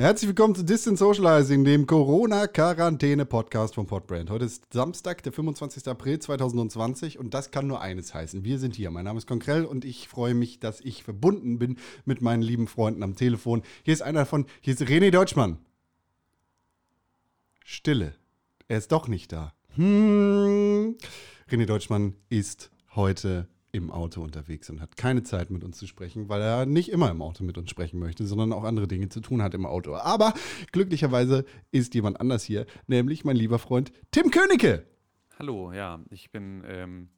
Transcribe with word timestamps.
Herzlich 0.00 0.28
willkommen 0.28 0.54
zu 0.54 0.64
Distant 0.64 0.96
Socializing, 0.96 1.62
dem 1.62 1.86
Corona-Quarantäne-Podcast 1.86 3.74
von 3.74 3.86
Podbrand. 3.86 4.30
Heute 4.30 4.46
ist 4.46 4.72
Samstag, 4.72 5.22
der 5.24 5.30
25. 5.30 5.86
April 5.88 6.18
2020 6.18 7.18
und 7.18 7.34
das 7.34 7.50
kann 7.50 7.66
nur 7.66 7.82
eines 7.82 8.14
heißen. 8.14 8.42
Wir 8.42 8.58
sind 8.58 8.74
hier. 8.74 8.90
Mein 8.90 9.04
Name 9.04 9.18
ist 9.18 9.26
Konkrell 9.26 9.66
und 9.66 9.84
ich 9.84 10.08
freue 10.08 10.32
mich, 10.32 10.58
dass 10.58 10.80
ich 10.80 11.02
verbunden 11.02 11.58
bin 11.58 11.76
mit 12.06 12.22
meinen 12.22 12.40
lieben 12.40 12.66
Freunden 12.66 13.02
am 13.02 13.14
Telefon. 13.14 13.60
Hier 13.82 13.92
ist 13.92 14.00
einer 14.00 14.24
von, 14.24 14.46
hier 14.62 14.72
ist 14.72 14.80
René 14.80 15.10
Deutschmann. 15.10 15.58
Stille. 17.62 18.14
Er 18.68 18.78
ist 18.78 18.92
doch 18.92 19.06
nicht 19.06 19.32
da. 19.32 19.52
Hm. 19.74 20.96
René 21.50 21.66
Deutschmann 21.66 22.14
ist 22.30 22.70
heute 22.94 23.48
im 23.72 23.90
Auto 23.90 24.22
unterwegs 24.22 24.68
und 24.70 24.80
hat 24.80 24.96
keine 24.96 25.22
Zeit 25.22 25.50
mit 25.50 25.64
uns 25.64 25.78
zu 25.78 25.86
sprechen, 25.86 26.28
weil 26.28 26.42
er 26.42 26.66
nicht 26.66 26.90
immer 26.90 27.10
im 27.10 27.22
Auto 27.22 27.44
mit 27.44 27.56
uns 27.56 27.70
sprechen 27.70 28.00
möchte, 28.00 28.26
sondern 28.26 28.52
auch 28.52 28.64
andere 28.64 28.88
Dinge 28.88 29.08
zu 29.08 29.20
tun 29.20 29.42
hat 29.42 29.54
im 29.54 29.66
Auto. 29.66 29.94
Aber 29.94 30.34
glücklicherweise 30.72 31.44
ist 31.70 31.94
jemand 31.94 32.20
anders 32.20 32.42
hier, 32.42 32.66
nämlich 32.86 33.24
mein 33.24 33.36
lieber 33.36 33.58
Freund 33.58 33.92
Tim 34.10 34.30
Königke. 34.30 34.86
Hallo, 35.38 35.72
ja, 35.72 36.00
ich 36.10 36.30
bin, 36.30 36.62
ähm, 36.66 37.10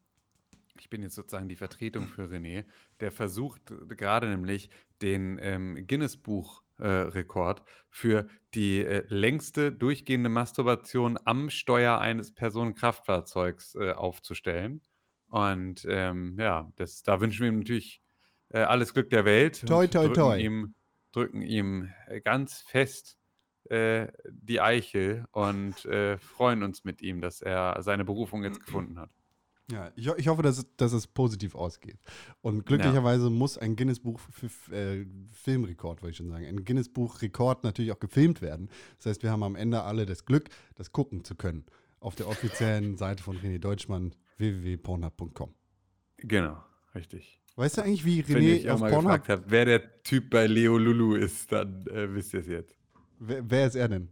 ich 0.78 0.90
bin 0.90 1.02
jetzt 1.02 1.14
sozusagen 1.14 1.48
die 1.48 1.56
Vertretung 1.56 2.06
für 2.06 2.24
René, 2.24 2.64
der 3.00 3.10
versucht 3.10 3.72
gerade 3.88 4.28
nämlich 4.28 4.70
den 5.00 5.38
ähm, 5.42 5.86
Guinness-Buch-Rekord 5.86 7.60
äh, 7.60 7.62
für 7.88 8.28
die 8.54 8.84
äh, 8.84 9.04
längste 9.08 9.72
durchgehende 9.72 10.28
Masturbation 10.28 11.18
am 11.24 11.50
Steuer 11.50 11.98
eines 11.98 12.32
Personenkraftfahrzeugs 12.32 13.74
äh, 13.74 13.92
aufzustellen. 13.92 14.82
Und 15.32 15.86
ähm, 15.88 16.36
ja, 16.38 16.70
das, 16.76 17.02
da 17.02 17.18
wünschen 17.22 17.40
wir 17.40 17.48
ihm 17.48 17.60
natürlich 17.60 18.02
äh, 18.50 18.58
alles 18.58 18.92
Glück 18.92 19.08
der 19.08 19.24
Welt. 19.24 19.64
Toi, 19.66 19.86
toi, 19.86 20.02
drücken 20.08 20.14
toi. 20.14 20.38
Ihm, 20.38 20.74
drücken 21.12 21.40
ihm 21.40 21.90
äh, 22.06 22.20
ganz 22.20 22.58
fest 22.68 23.16
äh, 23.70 24.08
die 24.30 24.60
Eichel 24.60 25.24
und 25.30 25.86
äh, 25.86 26.18
freuen 26.18 26.62
uns 26.62 26.84
mit 26.84 27.00
ihm, 27.00 27.22
dass 27.22 27.40
er 27.40 27.78
seine 27.82 28.04
Berufung 28.04 28.44
jetzt 28.44 28.60
gefunden 28.62 28.98
hat. 28.98 29.08
Ja, 29.70 29.90
ich, 29.96 30.06
ich 30.06 30.28
hoffe, 30.28 30.42
dass, 30.42 30.58
es- 30.58 30.76
dass 30.76 30.92
es 30.92 31.06
positiv 31.06 31.54
ausgeht. 31.54 31.96
Und 32.42 32.66
glücklicherweise 32.66 33.30
muss 33.30 33.56
ein 33.56 33.74
Guinness-Buch 33.74 34.20
äh, 34.70 35.06
Filmrekord, 35.32 36.02
wollte 36.02 36.10
ich 36.10 36.16
schon 36.18 36.28
sagen, 36.28 36.44
ein 36.44 36.62
Guinness-Buch-Rekord 36.66 37.64
natürlich 37.64 37.90
auch 37.92 38.00
gefilmt 38.00 38.42
werden. 38.42 38.68
Das 38.98 39.06
heißt, 39.06 39.22
wir 39.22 39.30
haben 39.30 39.42
am 39.44 39.56
Ende 39.56 39.82
alle 39.84 40.04
das 40.04 40.26
Glück, 40.26 40.50
das 40.74 40.92
gucken 40.92 41.24
zu 41.24 41.36
können. 41.36 41.64
Auf 42.00 42.16
der 42.16 42.28
offiziellen 42.28 42.98
Seite 42.98 43.22
von 43.22 43.38
René 43.38 43.58
Deutschmann, 43.60 44.14
www.pornhub.com. 44.38 45.54
Genau, 46.18 46.62
richtig. 46.94 47.40
Weißt 47.56 47.78
du 47.78 47.82
eigentlich, 47.82 48.04
wie 48.04 48.22
René 48.22 48.70
auf 48.70 48.80
Pornhub, 48.80 49.02
gefragt 49.02 49.28
habt, 49.28 49.50
wer 49.50 49.64
der 49.64 50.02
Typ 50.02 50.30
bei 50.30 50.46
Leo 50.46 50.78
Lulu 50.78 51.16
ist, 51.16 51.52
dann 51.52 51.86
äh, 51.88 52.12
wisst 52.14 52.32
ihr 52.34 52.40
es 52.40 52.46
jetzt. 52.46 52.78
wer, 53.18 53.48
wer 53.50 53.66
ist 53.66 53.74
er 53.74 53.88
denn? 53.88 54.08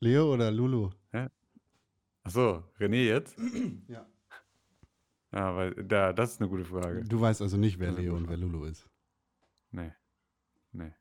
Leo 0.00 0.32
oder 0.34 0.50
Lulu? 0.50 0.90
Achso, 2.24 2.64
René 2.78 3.04
jetzt? 3.06 3.36
Ja. 3.88 4.06
Ja, 5.32 5.56
weil 5.56 5.74
da, 5.74 6.12
das 6.12 6.32
ist 6.32 6.40
eine 6.40 6.48
gute 6.48 6.64
Frage. 6.64 7.02
Du 7.02 7.20
weißt 7.20 7.42
also 7.42 7.56
nicht, 7.56 7.80
wer 7.80 7.90
Ja, 7.90 7.98
Leo 7.98 8.16
und 8.16 8.28
wer 8.28 8.36
Lulu 8.36 8.64
ist. 8.66 8.88
Nee. 9.72 9.92
Nee. 10.72 10.92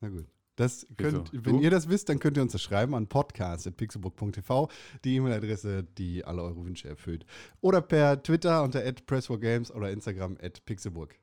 Na 0.00 0.08
gut. 0.08 0.26
Das 0.56 0.86
Wieso? 0.96 1.24
könnt, 1.24 1.32
wenn 1.32 1.56
Du? 1.58 1.60
ihr 1.62 1.70
das 1.70 1.88
wisst, 1.88 2.08
dann 2.10 2.18
könnt 2.18 2.36
ihr 2.36 2.42
uns 2.42 2.52
das 2.52 2.62
schreiben 2.62 2.94
an 2.94 3.06
podcast.pixelbook.tv, 3.08 4.68
die 5.04 5.16
E-Mail-Adresse, 5.16 5.82
die 5.84 6.24
alle 6.24 6.42
eure 6.42 6.64
Wünsche 6.64 6.88
erfüllt. 6.88 7.24
Oder 7.60 7.80
per 7.80 8.22
Twitter 8.22 8.62
unter 8.62 8.80
@press4games 8.80 9.72
oder 9.72 9.90
Instagram 9.90 10.36
@pixelburg. 10.66 11.18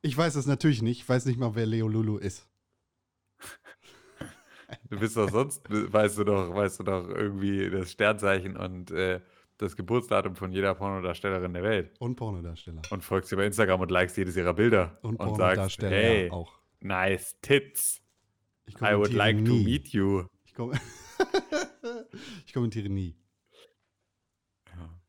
Ich 0.00 0.16
weiß 0.16 0.34
es 0.36 0.46
natürlich 0.46 0.82
nicht, 0.82 1.00
ich 1.02 1.08
weiß 1.08 1.26
nicht 1.26 1.38
mal, 1.38 1.54
wer 1.54 1.66
Leo 1.66 1.88
Lulu 1.88 2.16
ist. 2.16 2.48
Du 4.88 4.98
bist 4.98 5.16
doch 5.16 5.28
sonst, 5.30 5.62
weißt 5.68 6.18
du 6.18 6.24
doch, 6.24 6.54
weißt 6.54 6.80
du 6.80 6.84
doch 6.84 7.08
irgendwie 7.08 7.68
das 7.68 7.92
Sternzeichen 7.92 8.56
und 8.56 8.90
äh, 8.90 9.20
das 9.58 9.76
Geburtsdatum 9.76 10.34
von 10.34 10.50
jeder 10.50 10.74
Pornodarstellerin 10.74 11.52
der 11.52 11.62
Welt. 11.62 11.92
Und 11.98 12.16
Pornodarsteller. 12.16 12.80
Und 12.90 13.04
folgst 13.04 13.30
ihr 13.32 13.36
bei 13.36 13.44
Instagram 13.46 13.82
und 13.82 13.90
likest 13.90 14.16
jedes 14.16 14.36
ihrer 14.36 14.54
Bilder. 14.54 14.98
Und, 15.02 15.18
sagst, 15.18 15.28
Pornodarsteller 15.28 15.90
hey, 15.96 16.30
auch. 16.30 16.58
nice 16.80 17.36
tits. 17.42 18.01
Ich 18.66 18.76
I 18.76 18.96
would 18.96 19.12
like 19.12 19.44
to 19.44 19.52
nie. 19.52 19.64
meet 19.64 19.88
you. 19.88 20.24
Ich, 20.44 20.54
kom 20.54 20.72
ich 22.46 22.52
kommentiere 22.52 22.88
nie. 22.88 23.16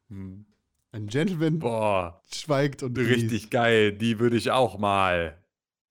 Hm. 0.09 0.46
Ein 0.91 1.08
Gentleman 1.08 1.59
Boah, 1.59 2.22
schweigt 2.31 2.84
und 2.84 2.97
richtig 2.97 3.31
liest. 3.31 3.52
geil. 3.52 3.94
Die 3.94 4.19
würde 4.19 4.38
ich 4.38 4.52
auch 4.52 4.78
mal. 4.78 5.44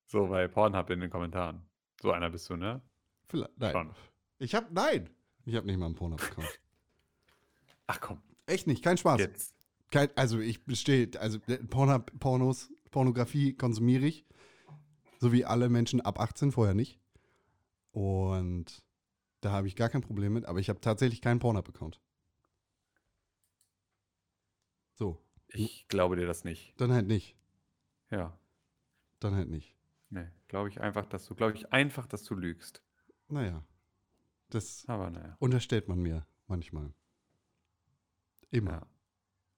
So 0.07 0.29
bei 0.29 0.47
Pornhub 0.47 0.91
in 0.91 1.01
den 1.01 1.11
Kommentaren. 1.11 1.63
So 2.01 2.13
einer 2.13 2.31
bist 2.31 2.49
du, 2.51 2.57
ne? 2.57 2.83
Vielleicht, 3.29 3.59
nein. 3.59 3.73
Schon. 3.73 3.91
Ich 4.39 4.55
hab, 4.55 4.71
nein. 4.71 5.09
Ich 5.45 5.55
habe 5.57 5.67
nicht 5.67 5.79
mal 5.79 5.87
einen 5.87 5.95
Porno-Account. 5.97 6.47
Ach 7.89 8.01
komm, 8.01 8.23
Echt 8.47 8.67
nicht, 8.67 8.83
kein 8.85 8.97
Spaß. 8.97 9.19
jetzt. 9.21 9.55
Kein, 9.91 10.09
also 10.17 10.39
ich 10.39 10.65
bestehe, 10.65 11.11
also 11.19 11.39
äh, 11.49 11.59
Porno, 11.59 11.99
Pornos, 12.21 12.71
Pornografie 12.91 13.55
konsumiere 13.55 14.07
ich, 14.07 14.25
so 15.19 15.33
wie 15.33 15.45
alle 15.45 15.69
Menschen 15.69 16.01
ab 16.01 16.21
18, 16.21 16.53
vorher 16.53 16.75
nicht. 16.75 17.01
Und 17.93 18.83
da 19.41 19.53
habe 19.53 19.69
ich 19.69 19.77
gar 19.77 19.89
kein 19.89 20.03
Problem 20.03 20.33
mit, 20.33 20.45
aber 20.47 20.59
ich 20.59 20.69
habe 20.69 20.81
tatsächlich 20.81 21.21
keinen 21.21 21.39
Pornhub-Account. 21.41 22.01
So, 24.95 25.19
Ich 25.49 25.87
glaube 25.89 26.17
dir 26.17 26.27
das 26.27 26.45
nicht. 26.45 26.79
dann 26.81 26.93
halt 26.93 27.07
nicht. 27.07 27.37
Ja. 28.11 28.39
Dann 29.21 29.35
halt 29.35 29.49
nicht. 29.49 29.77
Nee, 30.11 30.29
glaube 30.49 30.69
ich 30.69 30.81
einfach, 30.81 31.07
dass 31.07 31.27
du, 31.27 31.35
glaube 31.35 31.55
ich 31.55 31.73
einfach, 31.73 32.07
dass 32.07 32.25
du 32.25 32.35
lügst. 32.35 32.83
Naja, 33.29 33.65
das 34.51 34.85
Aber 34.87 35.11
naja. 35.11 35.37
unterstellt 35.39 35.89
man 35.89 36.01
mir 36.01 36.27
manchmal. 36.47 36.93
Immer, 38.51 38.73
Ja. 38.73 38.87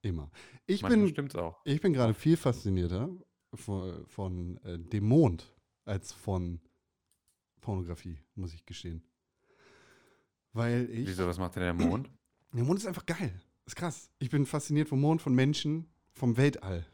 immer. 0.03 0.31
Ich 0.67 0.83
Manchmal 0.83 1.05
bin, 1.07 1.13
stimmt's 1.13 1.35
auch. 1.37 1.61
ich 1.65 1.81
bin 1.81 1.93
gerade 1.93 2.15
viel 2.15 2.37
faszinierter 2.37 3.11
von, 3.55 4.07
von 4.07 4.57
äh, 4.59 4.79
dem 4.79 5.05
Mond 5.09 5.53
als 5.85 6.13
von 6.13 6.61
Pornografie, 7.65 8.19
muss 8.35 8.53
ich 8.53 8.67
gestehen. 8.67 9.03
Weil 10.53 10.89
ich. 10.91 11.09
Wieso, 11.09 11.27
was 11.27 11.39
macht 11.39 11.57
denn 11.57 11.63
der 11.63 11.73
Mond? 11.75 12.11
Der 12.53 12.63
Mond 12.63 12.79
ist 12.79 12.87
einfach 12.87 13.07
geil. 13.07 13.41
Ist 13.65 13.75
krass. 13.75 14.11
Ich 14.19 14.29
bin 14.31 14.45
fasziniert 14.45 14.89
vom 14.89 15.01
Mond, 15.01 15.23
von 15.23 15.35
Menschen, 15.35 15.89
vom 16.13 16.37
Weltall. 16.37 16.87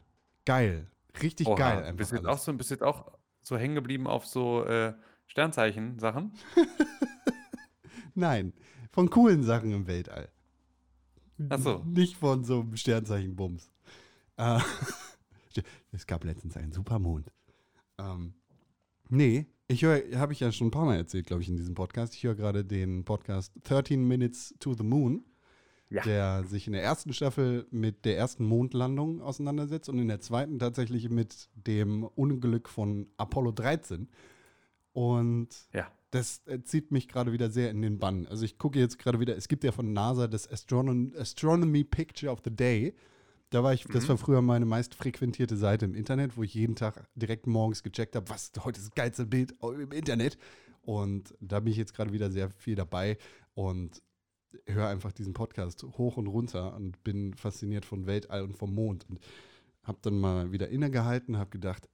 Geil. 0.45 0.89
Richtig 1.21 1.47
Oha, 1.47 1.55
geil 1.57 1.83
einfach. 1.83 1.97
Bist 1.97 2.11
du 2.13 2.15
jetzt 2.15 2.25
auch 2.25 2.37
so, 2.37 2.53
bist 2.53 2.71
jetzt 2.71 2.83
auch 2.83 3.11
so 3.41 3.57
hängen 3.57 3.75
geblieben 3.75 4.07
auf 4.07 4.25
so 4.25 4.63
äh, 4.63 4.93
Sternzeichen-Sachen? 5.27 6.31
Nein, 8.15 8.53
von 8.91 9.09
coolen 9.09 9.43
Sachen 9.43 9.73
im 9.73 9.87
Weltall. 9.87 10.29
Ach 11.49 11.59
so. 11.59 11.83
Nicht 11.85 12.15
von 12.15 12.45
so 12.45 12.61
einem 12.61 12.77
Sternzeichen-Bums. 12.77 13.69
Äh, 14.37 14.59
es 15.91 16.07
gab 16.07 16.23
letztens 16.23 16.55
einen 16.55 16.71
Supermond. 16.71 17.29
Ähm, 17.97 18.35
nee, 19.09 19.47
ich 19.71 19.83
höre, 19.83 20.01
habe 20.19 20.33
ich 20.33 20.39
ja 20.39 20.51
schon 20.51 20.67
ein 20.67 20.71
paar 20.71 20.85
Mal 20.85 20.97
erzählt, 20.97 21.25
glaube 21.27 21.41
ich, 21.41 21.49
in 21.49 21.57
diesem 21.57 21.75
Podcast. 21.75 22.13
Ich 22.15 22.23
höre 22.23 22.35
gerade 22.35 22.63
den 22.65 23.03
Podcast 23.05 23.53
13 23.63 24.07
Minutes 24.07 24.53
to 24.59 24.73
the 24.73 24.83
Moon, 24.83 25.23
Ja. 25.89 26.03
der 26.03 26.43
sich 26.45 26.67
in 26.67 26.73
der 26.73 26.83
ersten 26.83 27.13
Staffel 27.13 27.65
mit 27.71 28.05
der 28.05 28.17
ersten 28.17 28.45
Mondlandung 28.45 29.21
auseinandersetzt 29.21 29.89
und 29.89 29.99
in 29.99 30.07
der 30.07 30.19
zweiten 30.21 30.59
tatsächlich 30.59 31.09
mit 31.09 31.49
dem 31.55 32.03
Unglück 32.03 32.69
von 32.69 33.07
Apollo 33.17 33.51
13. 33.53 34.07
Und 34.93 35.49
Ja. 35.73 35.87
das 36.11 36.41
zieht 36.63 36.91
mich 36.91 37.07
gerade 37.07 37.31
wieder 37.31 37.49
sehr 37.49 37.69
in 37.71 37.81
den 37.81 37.99
Bann. 37.99 38.27
Also 38.27 38.43
ich 38.45 38.57
gucke 38.57 38.79
jetzt 38.79 38.99
gerade 38.99 39.19
wieder, 39.19 39.35
es 39.37 39.47
gibt 39.47 39.63
ja 39.63 39.71
von 39.71 39.93
NASA 39.93 40.27
das 40.27 40.49
Astronom 40.51 41.13
Astronomy 41.17 41.83
Picture 41.83 42.31
of 42.31 42.39
the 42.43 42.51
Day. 42.55 42.93
Da 43.51 43.63
war 43.63 43.73
ich, 43.73 43.83
das 43.83 44.05
Mhm. 44.05 44.09
war 44.09 44.17
früher 44.17 44.41
meine 44.41 44.65
meist 44.65 44.95
frequentierte 44.95 45.57
Seite 45.57 45.85
im 45.85 45.93
Internet, 45.93 46.37
wo 46.37 46.43
ich 46.43 46.53
jeden 46.53 46.75
Tag 46.75 47.07
direkt 47.15 47.47
morgens 47.47 47.83
gecheckt 47.83 48.15
habe, 48.15 48.29
was 48.29 48.51
heute 48.63 48.79
ist 48.79 48.87
das 48.87 48.95
geilste 48.95 49.25
Bild 49.25 49.53
im 49.61 49.91
Internet. 49.91 50.37
Und 50.81 51.35
da 51.41 51.59
bin 51.59 51.71
ich 51.71 51.77
jetzt 51.77 51.93
gerade 51.93 52.11
wieder 52.13 52.31
sehr 52.31 52.49
viel 52.49 52.75
dabei 52.75 53.17
und 53.53 54.01
höre 54.65 54.87
einfach 54.87 55.11
diesen 55.11 55.33
Podcast 55.33 55.83
hoch 55.83 56.17
und 56.17 56.27
runter 56.27 56.73
und 56.75 57.03
bin 57.03 57.33
fasziniert 57.35 57.85
von 57.85 58.05
Weltall 58.07 58.41
und 58.43 58.53
vom 58.57 58.73
Mond. 58.73 59.07
Und 59.09 59.19
habe 59.83 59.99
dann 60.01 60.19
mal 60.19 60.51
wieder 60.51 60.69
innegehalten, 60.69 61.37
habe 61.37 61.49
gedacht, 61.49 61.89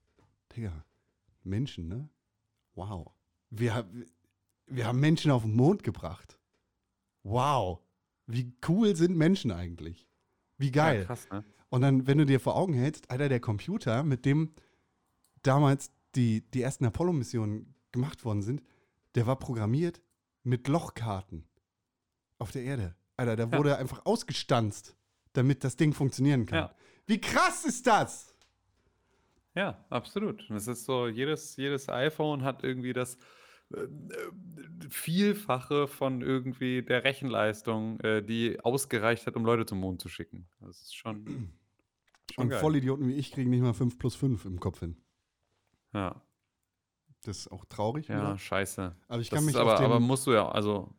Digga, 0.55 0.85
Menschen, 1.43 1.87
ne? 1.87 2.07
Wow. 2.75 3.11
Wir, 3.49 3.89
wir 4.67 4.85
haben 4.85 4.99
Menschen 4.99 5.31
auf 5.31 5.41
den 5.43 5.55
Mond 5.55 5.83
gebracht. 5.83 6.37
Wow. 7.23 7.79
Wie 8.27 8.53
cool 8.67 8.95
sind 8.95 9.17
Menschen 9.17 9.51
eigentlich? 9.51 10.07
Wie 10.57 10.71
geil. 10.71 10.99
Ja, 11.01 11.05
krass, 11.05 11.27
ne? 11.31 11.43
Und 11.69 11.81
dann, 11.81 12.07
wenn 12.07 12.17
du 12.17 12.25
dir 12.25 12.39
vor 12.39 12.55
Augen 12.55 12.73
hältst, 12.73 13.11
Alter, 13.11 13.29
der 13.29 13.39
Computer, 13.39 14.03
mit 14.03 14.25
dem 14.25 14.53
damals 15.43 15.91
die, 16.15 16.41
die 16.51 16.61
ersten 16.61 16.85
Apollo-Missionen 16.85 17.75
gemacht 17.91 18.23
worden 18.25 18.41
sind, 18.41 18.63
der 19.15 19.27
war 19.27 19.37
programmiert 19.37 20.01
mit 20.43 20.67
Lochkarten 20.67 21.43
auf 22.39 22.51
der 22.51 22.63
Erde. 22.63 22.95
Alter, 23.17 23.35
da 23.35 23.43
Ja. 23.45 23.57
wurde 23.57 23.77
einfach 23.77 24.05
ausgestanzt, 24.05 24.95
damit 25.33 25.63
das 25.63 25.75
Ding 25.75 25.93
funktionieren 25.93 26.45
kann. 26.45 26.57
Ja. 26.59 26.75
Wie 27.05 27.19
krass 27.19 27.65
ist 27.65 27.85
das? 27.87 28.33
Ja, 29.55 29.83
absolut. 29.89 30.47
Es 30.51 30.67
ist 30.67 30.85
so, 30.85 31.07
jedes, 31.07 31.55
jedes 31.57 31.89
iPhone 31.89 32.43
hat 32.43 32.63
irgendwie 32.63 32.93
das 32.93 33.17
Vielfache 34.89 35.87
von 35.87 36.21
irgendwie 36.21 36.81
der 36.83 37.03
Rechenleistung, 37.03 37.99
äh, 38.01 38.21
die 38.23 38.59
ausgereicht 38.61 39.27
hat, 39.27 39.35
um 39.35 39.45
Leute 39.45 39.65
zum 39.65 39.79
Mond 39.79 40.01
zu 40.01 40.09
schicken. 40.09 40.47
Das 40.61 40.81
ist 40.81 40.95
schon 40.95 41.25
schon 42.31 42.45
Und 42.45 42.49
geil. 42.49 42.59
Vollidioten 42.59 43.07
wie 43.07 43.13
ich 43.13 43.31
kriegen 43.31 43.49
nicht 43.49 43.61
mal 43.61 43.73
5 43.73 43.97
plus 43.99 44.15
5 44.15 44.45
im 44.45 44.59
Kopf 44.59 44.79
hin. 44.79 44.97
Ja, 45.93 46.21
Das 47.23 47.37
ist 47.39 47.47
auch 47.51 47.65
traurig. 47.65 48.07
ja, 48.07 48.15
wieder. 48.15 48.37
scheiße. 48.37 48.95
Aber 49.07 49.21
ich 49.21 49.29
Das 49.29 49.37
kann 49.37 49.45
mich 49.45 49.55
aber 49.55 49.79
aber 49.79 49.99
musst 49.99 50.27
du 50.27 50.31
ja 50.33 50.47
also, 50.49 50.93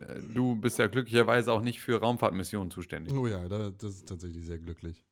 äh, 0.00 0.20
du 0.34 0.56
bist 0.56 0.78
ja 0.78 0.86
glücklicherweise 0.88 1.52
auch 1.52 1.62
nicht 1.62 1.80
für 1.80 2.00
Raumfahrtmissionen 2.00 2.70
zuständig. 2.70 3.14
Oh 3.14 3.26
ja, 3.26 3.48
da, 3.48 3.70
das 3.70 3.94
ist 3.96 4.08
tatsächlich 4.08 4.44
sehr 4.46 4.58
glücklich. 4.58 5.04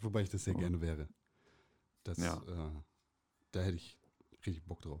Wobei 0.00 0.22
ich 0.22 0.30
das 0.30 0.44
sehr 0.44 0.54
Oh. 0.54 0.58
gerne 0.58 0.80
wäre. 0.80 1.08
Das, 2.04 2.18
Ja. 2.18 2.36
äh, 2.46 2.82
da 3.52 3.60
hätte 3.60 3.76
ich 3.76 3.96
richtig 4.44 4.64
Bock 4.64 4.82
drauf. 4.82 5.00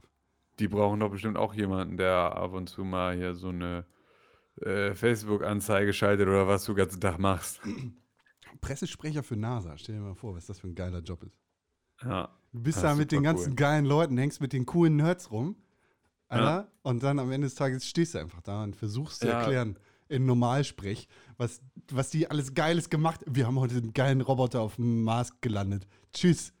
Die 0.58 0.68
brauchen 0.68 1.00
doch 1.00 1.10
bestimmt 1.10 1.36
auch 1.36 1.54
jemanden, 1.54 1.96
der 1.96 2.14
ab 2.14 2.52
und 2.52 2.68
zu 2.68 2.84
mal 2.84 3.16
hier 3.16 3.34
so 3.34 3.48
eine, 3.48 3.84
äh, 4.60 4.94
Facebook-Anzeige 4.94 5.92
schaltet 5.92 6.28
oder 6.28 6.46
was 6.46 6.64
du 6.64 6.72
den 6.72 6.78
ganzen 6.78 7.00
Tag 7.00 7.18
machst. 7.18 7.60
Pressesprecher 8.60 9.22
für 9.22 9.36
NASA, 9.36 9.76
stell 9.78 9.96
dir 9.96 10.00
mal 10.02 10.14
vor, 10.14 10.34
was 10.36 10.46
das 10.46 10.60
für 10.60 10.68
ein 10.68 10.74
geiler 10.74 11.00
Job 11.00 11.22
ist. 11.24 11.38
Ja. 12.02 12.28
Du 12.52 12.60
bist 12.62 12.78
Ja, 12.82 12.90
da 12.90 12.94
mit 12.94 13.12
den 13.12 13.22
ganzen 13.22 13.50
cool. 13.50 13.56
geilen 13.56 13.84
Leuten, 13.86 14.18
hängst 14.18 14.40
mit 14.40 14.52
den 14.52 14.66
coolen 14.66 14.96
Nerds 14.96 15.30
rum. 15.30 15.56
Ja. 16.30 16.36
Alter, 16.38 16.70
Und 16.82 17.02
dann 17.02 17.18
am 17.18 17.30
Ende 17.32 17.46
des 17.46 17.54
Tages 17.54 17.86
stehst 17.86 18.14
du 18.14 18.18
einfach 18.18 18.42
da 18.42 18.62
und 18.62 18.76
versuchst 18.76 19.20
zu 19.20 19.26
Ja. 19.28 19.40
erklären 19.40 19.78
in 20.08 20.26
Normalsprech, 20.26 21.08
was, 21.38 21.62
was 21.90 22.10
die 22.10 22.30
alles 22.30 22.52
Geiles 22.54 22.90
gemacht 22.90 23.22
Wir 23.26 23.46
haben 23.46 23.58
heute 23.58 23.76
einen 23.76 23.94
geilen 23.94 24.20
Roboter 24.20 24.60
auf 24.60 24.76
dem 24.76 25.02
Mars 25.04 25.40
gelandet. 25.40 25.86
Tschüss. 26.12 26.52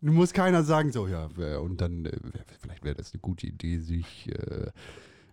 Du 0.00 0.12
musst 0.12 0.34
keiner 0.34 0.62
sagen, 0.62 0.92
so, 0.92 1.06
ja, 1.06 1.26
und 1.58 1.80
dann, 1.80 2.06
äh, 2.06 2.16
vielleicht 2.60 2.84
wäre 2.84 2.94
das 2.94 3.12
eine 3.12 3.20
gute 3.20 3.46
Idee, 3.46 3.78
sich 3.78 4.28
äh, 4.30 4.70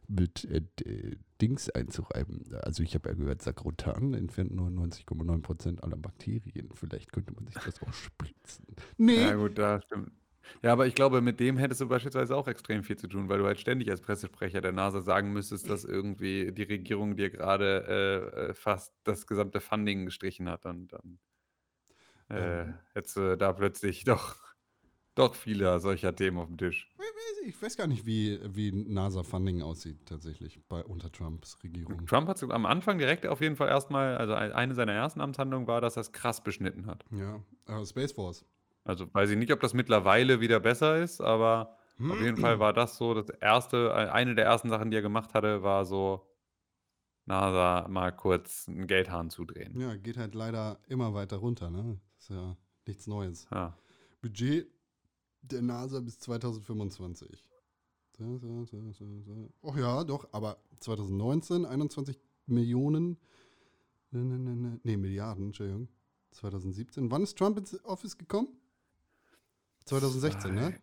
mit 0.07 0.45
äh, 0.45 0.61
d- 0.79 1.17
Dings 1.41 1.69
einzureiben. 1.69 2.43
Also 2.63 2.81
ich 2.83 2.95
habe 2.95 3.09
ja 3.09 3.15
gehört, 3.15 3.41
Sakrotan 3.41 4.13
entfernt 4.13 4.51
99,9% 4.53 5.83
aller 5.83 5.97
Bakterien. 5.97 6.69
Vielleicht 6.73 7.11
könnte 7.11 7.33
man 7.33 7.45
sich 7.45 7.55
das 7.55 7.81
auch 7.81 7.93
spritzen. 7.93 8.65
Nee, 8.97 9.21
Ja 9.21 9.35
gut, 9.35 9.57
da 9.57 9.81
stimmt. 9.81 10.11
Ja, 10.63 10.71
aber 10.71 10.87
ich 10.87 10.95
glaube, 10.95 11.21
mit 11.21 11.39
dem 11.41 11.57
hättest 11.57 11.81
du 11.81 11.87
beispielsweise 11.89 12.35
auch 12.35 12.47
extrem 12.47 12.81
viel 12.83 12.97
zu 12.97 13.07
tun, 13.07 13.27
weil 13.27 13.39
du 13.39 13.45
halt 13.45 13.59
ständig 13.59 13.89
als 13.91 13.99
Pressesprecher 14.01 14.61
der 14.61 14.71
NASA 14.71 15.01
sagen 15.01 15.33
müsstest, 15.33 15.69
dass 15.69 15.83
irgendwie 15.83 16.53
die 16.53 16.63
Regierung 16.63 17.17
dir 17.17 17.29
gerade 17.29 17.83
äh, 18.35 18.49
äh, 18.49 18.53
fast 18.53 18.93
das 19.03 19.27
gesamte 19.27 19.59
Funding 19.59 20.05
gestrichen 20.05 20.49
hat 20.49 20.65
und 20.65 20.93
dann 20.93 21.19
äh, 22.29 22.61
Ähm. 22.61 22.75
hättest 22.93 23.17
du 23.17 23.37
da 23.37 23.53
plötzlich 23.53 24.03
doch, 24.05 24.35
doch 25.15 25.35
viele 25.35 25.79
solcher 25.79 26.15
Themen 26.15 26.37
auf 26.37 26.47
dem 26.47 26.57
Tisch. 26.57 26.89
Ich 27.45 27.61
weiß 27.61 27.77
gar 27.77 27.87
nicht, 27.87 28.05
wie, 28.05 28.39
wie 28.43 28.71
NASA-Funding 28.73 29.61
aussieht 29.61 30.05
tatsächlich 30.05 30.59
bei 30.67 30.83
unter 30.83 31.09
Trumps 31.11 31.57
Regierung. 31.63 32.05
Trump 32.05 32.27
hat 32.27 32.43
am 32.43 32.65
Anfang 32.65 32.97
direkt 32.97 33.25
auf 33.25 33.39
jeden 33.39 33.55
Fall 33.55 33.69
erstmal, 33.69 34.17
also 34.17 34.33
ein- 34.33 34.51
eine 34.51 34.75
seiner 34.75 34.91
ersten 34.91 35.21
Amtshandlungen 35.21 35.65
war, 35.65 35.79
dass 35.79 35.95
er 35.95 36.01
es 36.01 36.11
krass 36.11 36.43
beschnitten 36.43 36.87
hat. 36.87 37.05
Ja, 37.11 37.39
äh, 37.67 37.85
Space 37.85 38.11
Force. 38.11 38.45
Also 38.83 39.07
weiß 39.13 39.29
ich 39.29 39.37
nicht, 39.37 39.53
ob 39.53 39.61
das 39.61 39.73
mittlerweile 39.73 40.41
wieder 40.41 40.59
besser 40.59 40.97
ist, 40.97 41.21
aber 41.21 41.77
auf 41.99 42.21
jeden 42.21 42.37
Fall 42.37 42.59
war 42.59 42.73
das 42.73 42.97
so 42.97 43.13
das 43.13 43.29
erste, 43.29 43.87
äh, 43.89 44.09
eine 44.09 44.35
der 44.35 44.45
ersten 44.45 44.69
Sachen, 44.69 44.91
die 44.91 44.97
er 44.97 45.01
gemacht 45.01 45.33
hatte, 45.33 45.63
war 45.63 45.85
so 45.85 46.27
NASA 47.27 47.87
mal 47.89 48.11
kurz 48.11 48.67
einen 48.67 48.87
Geldhahn 48.87 49.29
zudrehen. 49.29 49.79
Ja, 49.79 49.95
geht 49.95 50.17
halt 50.17 50.33
leider 50.33 50.79
immer 50.87 51.13
weiter 51.13 51.37
runter, 51.37 51.69
ne? 51.69 51.99
Ist 52.17 52.29
ja 52.29 52.57
nichts 52.87 53.05
Neues. 53.05 53.47
Ja. 53.51 53.77
Budget 54.21 54.71
der 55.41 55.61
NASA 55.61 55.99
bis 55.99 56.19
2025. 56.19 57.43
So, 58.17 58.37
so, 58.37 58.65
so, 58.65 58.91
so, 58.93 59.21
so. 59.21 59.53
Oh 59.61 59.75
ja, 59.75 60.03
doch, 60.03 60.27
aber 60.31 60.57
2019 60.79 61.65
21 61.65 62.19
Millionen, 62.47 63.17
ne, 64.11 64.23
ne, 64.23 64.39
ne, 64.39 64.79
ne, 64.81 64.97
Milliarden, 64.97 65.47
Entschuldigung. 65.47 65.89
2017. 66.31 67.11
Wann 67.11 67.23
ist 67.23 67.37
Trump 67.37 67.57
ins 67.57 67.83
Office 67.85 68.17
gekommen? 68.17 68.47
2016, 69.85 70.55
ne? 70.55 70.79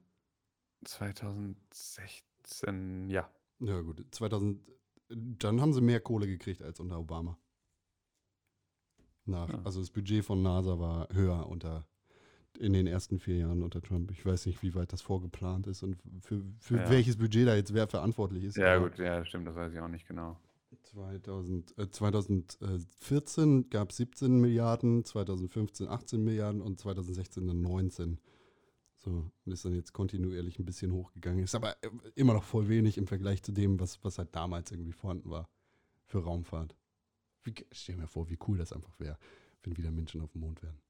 2016, 0.85 3.09
ja. 3.09 3.31
Ja, 3.61 3.81
gut. 3.81 4.05
2000, 4.11 4.61
dann 5.09 5.61
haben 5.61 5.73
sie 5.73 5.81
mehr 5.81 6.01
Kohle 6.01 6.27
gekriegt 6.27 6.63
als 6.63 6.81
unter 6.81 6.99
Obama. 6.99 7.37
Nach, 9.27 9.49
Ja. 9.49 9.61
Also 9.65 9.81
das 9.81 9.91
Budget 9.91 10.25
von 10.25 10.43
NASA 10.43 10.79
war 10.79 11.09
höher 11.13 11.47
unter 11.49 11.87
in 12.59 12.73
den 12.73 12.87
ersten 12.87 13.19
vier 13.19 13.39
Jahren 13.39 13.63
unter 13.65 13.83
Trump. 13.83 14.13
Ich 14.13 14.25
weiß 14.25 14.47
nicht, 14.47 14.63
wie 14.63 14.75
weit 14.77 14.93
das 14.93 15.03
vorgeplant 15.03 15.67
ist 15.67 15.83
und 15.83 15.97
für, 16.21 16.41
für 16.61 16.77
Ja. 16.77 16.91
welches 16.91 17.17
Budget 17.17 17.49
da 17.49 17.57
jetzt 17.57 17.75
wer 17.75 17.89
verantwortlich 17.89 18.45
ist. 18.45 18.57
Ja, 18.57 18.77
gut, 18.79 18.97
ja, 18.99 19.25
stimmt, 19.25 19.49
das 19.49 19.57
weiß 19.57 19.73
ich 19.73 19.81
auch 19.81 19.89
nicht 19.89 20.07
genau. 20.07 20.39
2000, 20.85 21.77
äh, 21.79 21.91
2014 21.91 23.71
gab 23.71 23.91
es 23.91 23.97
17 23.97 24.41
Milliarden, 24.41 25.05
2015 25.05 25.89
18 25.89 26.23
Milliarden 26.23 26.61
und 26.61 26.79
2016 26.79 27.47
dann 27.47 27.61
19. 27.61 28.19
So, 29.05 29.31
und 29.45 29.53
ist 29.53 29.65
dann 29.67 29.75
jetzt 29.75 29.93
kontinuierlich 29.93 30.59
ein 30.59 30.65
bisschen 30.65 30.91
hochgegangen. 30.93 31.45
Ist 31.45 31.55
aber 31.55 31.77
äh, 31.85 31.91
immer 32.15 32.33
noch 32.33 32.45
voll 32.45 32.69
wenig 32.69 32.97
im 32.97 33.07
Vergleich 33.07 33.43
zu 33.43 33.53
dem, 33.53 33.79
was, 33.79 34.03
was 34.03 34.17
halt 34.17 34.35
damals 34.35 34.71
irgendwie 34.71 34.93
vorhanden 34.93 35.29
war 35.29 35.51
für 36.07 36.25
Raumfahrt. 36.25 36.75
Wie, 37.43 37.55
stell 37.71 37.97
dir 37.97 38.03
mal 38.03 38.07
vor, 38.07 38.31
wie 38.31 38.39
cool 38.49 38.57
das 38.57 38.73
einfach 38.73 38.99
wäre, 38.99 39.19
wenn 39.63 39.77
wieder 39.77 39.91
Menschen 39.91 40.23
auf 40.23 40.33
dem 40.33 40.41
Mond 40.41 40.63
wären. 40.63 40.81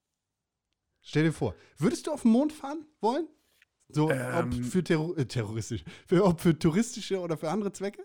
Stell 1.03 1.25
dir 1.25 1.33
vor, 1.33 1.57
würdest 1.77 2.07
du 2.07 2.13
auf 2.13 2.23
den 2.23 2.31
Mond 2.31 2.53
fahren 2.53 2.87
wollen? 3.01 3.27
So, 3.89 4.11
Ähm. 4.11 4.53
ob 4.53 4.65
für 4.65 4.85
Terror 4.85 5.19
äh, 5.19 5.27
terroristisch, 5.27 5.85
für, 6.07 6.25
ob 6.25 6.41
für 6.41 6.57
touristische 6.57 7.19
oder 7.19 7.37
für 7.37 7.51
andere 7.51 7.73
Zwecke? 7.73 8.03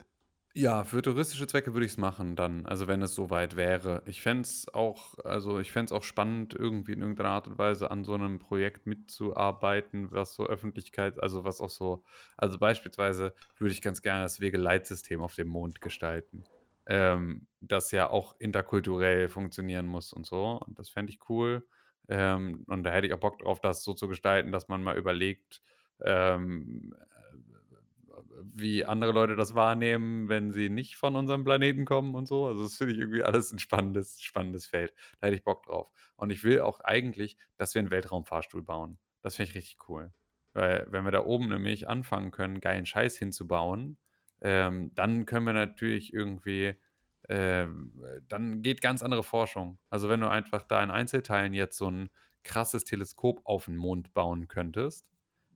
Ja, 0.62 0.84
für 0.84 1.02
touristische 1.02 1.48
Zwecke 1.48 1.74
würde 1.74 1.86
ich 1.86 1.94
es 1.94 1.98
machen 1.98 2.36
dann, 2.36 2.66
also 2.66 2.88
wenn 2.88 3.02
es 3.02 3.16
soweit 3.16 3.56
wäre. 3.56 4.02
Ich 4.06 4.22
fände 4.22 4.42
es 4.42 4.68
auch, 4.74 5.14
also 5.24 5.58
ich 5.60 5.72
fände 5.72 5.96
auch 5.96 6.04
spannend, 6.04 6.54
irgendwie 6.54 6.92
in 6.92 7.00
irgendeiner 7.02 7.30
Art 7.30 7.48
und 7.48 7.58
Weise 7.58 7.90
an 7.92 8.04
so 8.04 8.14
einem 8.14 8.40
Projekt 8.40 8.86
mitzuarbeiten, 8.86 10.12
was 10.12 10.34
so 10.36 10.46
Öffentlichkeit, 10.46 11.18
also 11.24 11.46
was 11.46 11.62
auch 11.62 11.70
so, 11.70 12.04
also 12.36 12.58
beispielsweise 12.60 13.34
würde 13.58 13.72
ich 13.74 13.82
ganz 13.82 14.02
gerne 14.02 14.24
das 14.24 14.42
Wegeleitsystem 14.42 15.22
auf 15.22 15.34
dem 15.36 15.48
Mond 15.48 15.80
gestalten, 15.80 16.44
ähm, 16.88 17.48
das 17.62 17.92
ja 17.92 18.10
auch 18.10 18.36
interkulturell 18.40 19.30
funktionieren 19.30 19.86
muss 19.86 20.12
und 20.12 20.26
so. 20.26 20.60
Und 20.66 20.78
das 20.78 20.90
fände 20.90 21.14
ich 21.14 21.20
cool. 21.30 21.66
Ähm, 22.10 22.66
und 22.68 22.84
da 22.84 22.92
hätte 22.92 23.08
ich 23.08 23.14
auch 23.14 23.20
Bock 23.20 23.40
drauf, 23.40 23.62
das 23.62 23.84
so 23.84 23.94
zu 23.94 24.10
gestalten, 24.10 24.52
dass 24.52 24.68
man 24.68 24.84
mal 24.84 24.98
überlegt, 24.98 25.62
ähm, 26.02 26.94
wie 28.42 28.86
andere 28.86 29.12
Leute 29.12 29.36
das 29.36 29.56
wahrnehmen, 29.56 30.30
wenn 30.30 30.52
sie 30.52 30.70
nicht 30.70 30.96
von 30.96 31.16
unserem 31.16 31.44
Planeten 31.44 31.86
kommen 31.86 32.16
und 32.16 32.28
so. 32.28 32.48
Also 32.48 32.64
das 32.64 32.78
finde 32.78 32.94
ich 32.94 33.00
irgendwie 33.00 33.24
alles 33.24 33.52
ein 33.52 33.60
spannendes, 33.60 34.22
spannendes 34.22 34.66
Feld. 34.68 34.94
Da 35.20 35.28
hätte 35.28 35.38
ich 35.38 35.44
Bock 35.44 35.64
drauf. 35.64 35.92
Und 36.16 36.32
ich 36.32 36.44
will 36.44 36.62
auch 36.62 36.80
eigentlich, 36.82 37.38
dass 37.58 37.74
wir 37.76 37.80
einen 37.80 37.92
Weltraumfahrstuhl 37.92 38.64
bauen. 38.64 39.00
Das 39.22 39.36
finde 39.36 39.52
ich 39.52 39.56
richtig 39.58 39.90
cool. 39.90 40.14
Weil 40.54 40.88
wenn 40.90 41.04
wir 41.06 41.12
da 41.12 41.26
oben 41.26 41.50
nämlich 41.50 41.88
anfangen 41.88 42.32
können, 42.32 42.60
geilen 42.60 42.86
Scheiß 42.86 43.18
hinzubauen, 43.18 43.98
ähm, 44.42 44.92
dann 44.96 45.26
können 45.26 45.46
wir 45.46 45.54
natürlich 45.54 46.14
irgendwie, 46.14 46.76
ähm, 47.28 47.94
dann 48.28 48.62
geht 48.62 48.82
ganz 48.82 49.04
andere 49.04 49.24
Forschung. 49.24 49.80
Also 49.90 50.10
wenn 50.10 50.22
du 50.22 50.30
einfach 50.30 50.64
da 50.64 50.84
in 50.84 50.92
Einzelteilen 50.92 51.54
jetzt 51.54 51.78
so 51.78 51.90
ein 51.90 52.10
krasses 52.44 52.86
Teleskop 52.86 53.42
auf 53.44 53.66
den 53.66 53.76
Mond 53.76 54.14
bauen 54.14 54.48
könntest 54.48 55.06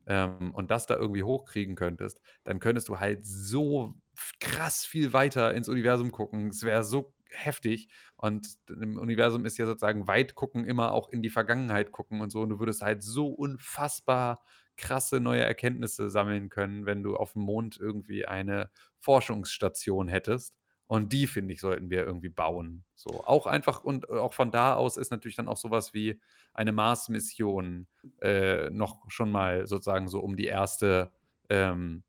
ähm, 0.08 0.52
und 0.54 0.72
das 0.72 0.86
da 0.88 0.96
irgendwie 0.98 1.24
hochkriegen 1.24 1.76
könntest, 1.76 2.20
dann 2.44 2.60
könntest 2.60 2.90
du 2.90 3.00
halt 3.00 3.26
so 3.26 3.96
krass 4.40 4.86
viel 4.86 5.14
weiter 5.14 5.54
ins 5.54 5.70
Universum 5.70 6.12
gucken. 6.12 6.48
Es 6.50 6.64
wäre 6.64 6.84
so 6.84 7.14
heftig. 7.30 7.90
Und 8.16 8.48
im 8.70 8.98
Universum 8.98 9.46
ist 9.46 9.58
ja 9.58 9.66
sozusagen 9.66 10.08
weit 10.08 10.36
gucken 10.36 10.66
immer 10.66 10.92
auch 10.92 11.10
in 11.10 11.22
die 11.24 11.30
Vergangenheit 11.30 11.92
gucken 11.92 12.22
und 12.22 12.32
so. 12.32 12.42
Und 12.42 12.50
du 12.50 12.60
würdest 12.60 12.82
halt 12.82 13.04
so 13.04 13.28
unfassbar 13.28 14.42
krasse 14.78 15.20
neue 15.20 15.42
Erkenntnisse 15.44 16.10
sammeln 16.10 16.50
können, 16.50 16.86
wenn 16.86 17.04
du 17.04 17.16
auf 17.16 17.34
dem 17.34 17.44
Mond 17.44 17.78
irgendwie 17.80 18.26
eine 18.26 18.70
Forschungsstation 19.00 20.08
hättest. 20.08 20.54
Und 20.94 21.12
die, 21.12 21.26
finde 21.28 21.54
ich, 21.54 21.62
sollten 21.62 21.90
wir 21.90 22.06
irgendwie 22.06 22.30
bauen. 22.30 22.86
So, 22.96 23.24
auch 23.26 23.48
einfach 23.48 23.84
und 23.84 24.10
auch 24.10 24.34
von 24.34 24.52
da 24.52 24.76
aus 24.76 24.98
ist 24.98 25.10
natürlich 25.12 25.36
dann 25.36 25.48
auch 25.48 25.58
sowas 25.58 25.94
wie 25.96 26.22
eine 26.54 26.72
Mars-Mission 26.72 27.88
äh, 28.22 28.70
noch 28.70 29.10
schon 29.10 29.32
mal 29.32 29.66
sozusagen 29.66 30.08
so 30.08 30.20
um 30.20 30.36
die 30.36 30.46
erste, 30.46 31.12
ähm, 31.50 32.04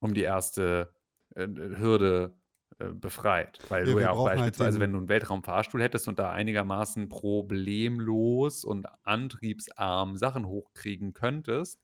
um 0.00 0.14
die 0.14 0.22
erste 0.22 0.94
äh, 1.36 1.46
Hürde 1.46 2.36
äh, 2.78 2.88
befreit. 2.88 3.64
Weil 3.68 3.86
Ja, 3.86 3.94
du 3.94 4.00
ja 4.00 4.10
auch 4.10 4.34
halt 4.34 4.58
beispielsweise, 4.58 4.80
den- 4.80 4.80
wenn 4.80 4.92
du 4.92 4.98
einen 4.98 5.08
Weltraumfahrstuhl 5.08 5.82
hättest 5.82 6.08
und 6.08 6.18
da 6.18 6.30
einigermaßen 6.32 7.08
problemlos 7.08 8.64
und 8.64 8.86
antriebsarm 9.04 10.16
Sachen 10.16 10.46
hochkriegen 10.46 11.12
könntest, 11.12 11.80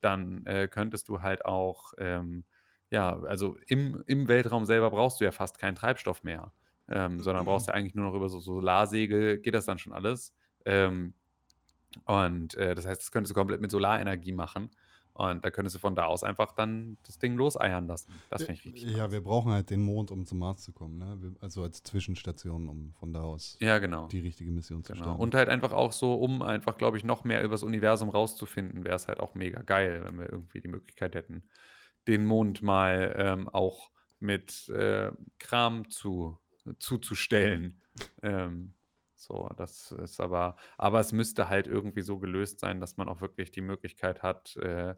dann 0.00 0.44
äh, 0.46 0.68
könntest 0.68 1.08
du 1.08 1.22
halt 1.22 1.44
auch, 1.44 1.92
ähm, 1.98 2.44
ja, 2.94 3.18
also 3.24 3.56
im, 3.66 4.02
im 4.06 4.28
Weltraum 4.28 4.64
selber 4.64 4.90
brauchst 4.90 5.20
du 5.20 5.24
ja 5.24 5.32
fast 5.32 5.58
keinen 5.58 5.74
Treibstoff 5.74 6.22
mehr, 6.22 6.52
ähm, 6.88 7.20
sondern 7.20 7.44
brauchst 7.44 7.66
ja 7.68 7.74
eigentlich 7.74 7.94
nur 7.94 8.06
noch 8.06 8.14
über 8.14 8.28
so 8.28 8.40
Solarsegel, 8.40 9.38
geht 9.38 9.54
das 9.54 9.66
dann 9.66 9.78
schon 9.78 9.92
alles. 9.92 10.32
Ähm, 10.64 11.14
und 12.06 12.54
äh, 12.54 12.74
das 12.74 12.86
heißt, 12.86 13.00
das 13.00 13.12
könntest 13.12 13.30
du 13.32 13.34
komplett 13.34 13.60
mit 13.60 13.70
Solarenergie 13.70 14.32
machen. 14.32 14.70
Und 15.16 15.44
da 15.44 15.50
könntest 15.52 15.76
du 15.76 15.80
von 15.80 15.94
da 15.94 16.06
aus 16.06 16.24
einfach 16.24 16.52
dann 16.54 16.98
das 17.06 17.20
Ding 17.20 17.36
loseiern 17.36 17.86
lassen. 17.86 18.12
Das 18.30 18.42
finde 18.42 18.60
ich 18.60 18.64
richtig. 18.64 18.96
Ja, 18.96 19.12
wir 19.12 19.22
brauchen 19.22 19.52
halt 19.52 19.70
den 19.70 19.80
Mond, 19.80 20.10
um 20.10 20.26
zum 20.26 20.40
Mars 20.40 20.64
zu 20.64 20.72
kommen, 20.72 20.98
ne? 20.98 21.36
Also 21.40 21.62
als 21.62 21.84
Zwischenstation, 21.84 22.68
um 22.68 22.92
von 22.94 23.12
da 23.12 23.22
aus 23.22 23.56
Ja, 23.60 23.78
genau. 23.78 24.08
die 24.08 24.18
richtige 24.18 24.50
Mission 24.50 24.82
zu 24.82 24.92
Genau. 24.92 25.04
starten. 25.04 25.22
Und 25.22 25.34
halt 25.36 25.48
einfach 25.48 25.72
auch 25.72 25.92
so, 25.92 26.14
um 26.14 26.42
einfach, 26.42 26.76
glaube 26.78 26.96
ich, 26.98 27.04
noch 27.04 27.22
mehr 27.22 27.44
über 27.44 27.54
das 27.54 27.62
Universum 27.62 28.08
rauszufinden, 28.08 28.82
wäre 28.84 28.96
es 28.96 29.06
halt 29.06 29.20
auch 29.20 29.36
mega 29.36 29.62
geil, 29.62 30.02
wenn 30.04 30.18
wir 30.18 30.28
irgendwie 30.32 30.60
die 30.60 30.68
Möglichkeit 30.68 31.14
hätten, 31.14 31.44
den 32.06 32.24
Mond 32.24 32.62
mal 32.62 33.14
ähm, 33.18 33.48
auch 33.48 33.90
mit 34.20 34.68
äh, 34.68 35.10
Kram 35.38 35.90
zu, 35.90 36.38
zuzustellen. 36.78 37.80
ähm, 38.22 38.74
so, 39.16 39.48
das 39.56 39.92
ist 39.92 40.20
aber, 40.20 40.56
aber 40.76 41.00
es 41.00 41.12
müsste 41.12 41.48
halt 41.48 41.66
irgendwie 41.66 42.02
so 42.02 42.18
gelöst 42.18 42.60
sein, 42.60 42.80
dass 42.80 42.96
man 42.96 43.08
auch 43.08 43.20
wirklich 43.20 43.50
die 43.50 43.62
Möglichkeit 43.62 44.22
hat, 44.22 44.56
äh, 44.56 44.94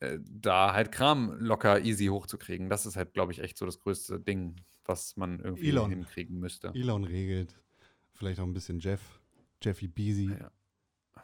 äh, 0.00 0.18
da 0.22 0.72
halt 0.72 0.92
Kram 0.92 1.36
locker 1.38 1.80
easy 1.80 2.06
hochzukriegen. 2.06 2.68
Das 2.68 2.86
ist 2.86 2.96
halt, 2.96 3.14
glaube 3.14 3.32
ich, 3.32 3.40
echt 3.40 3.56
so 3.58 3.66
das 3.66 3.78
größte 3.78 4.20
Ding, 4.20 4.56
was 4.84 5.16
man 5.16 5.40
irgendwie 5.40 5.68
Elon. 5.68 5.90
hinkriegen 5.90 6.38
müsste. 6.38 6.72
Elon 6.74 7.04
regelt. 7.04 7.58
Vielleicht 8.14 8.40
auch 8.40 8.44
ein 8.46 8.54
bisschen 8.54 8.78
Jeff. 8.80 9.20
Jeffy 9.62 9.88
Beasy. 9.88 10.36
Ja. 10.38 10.50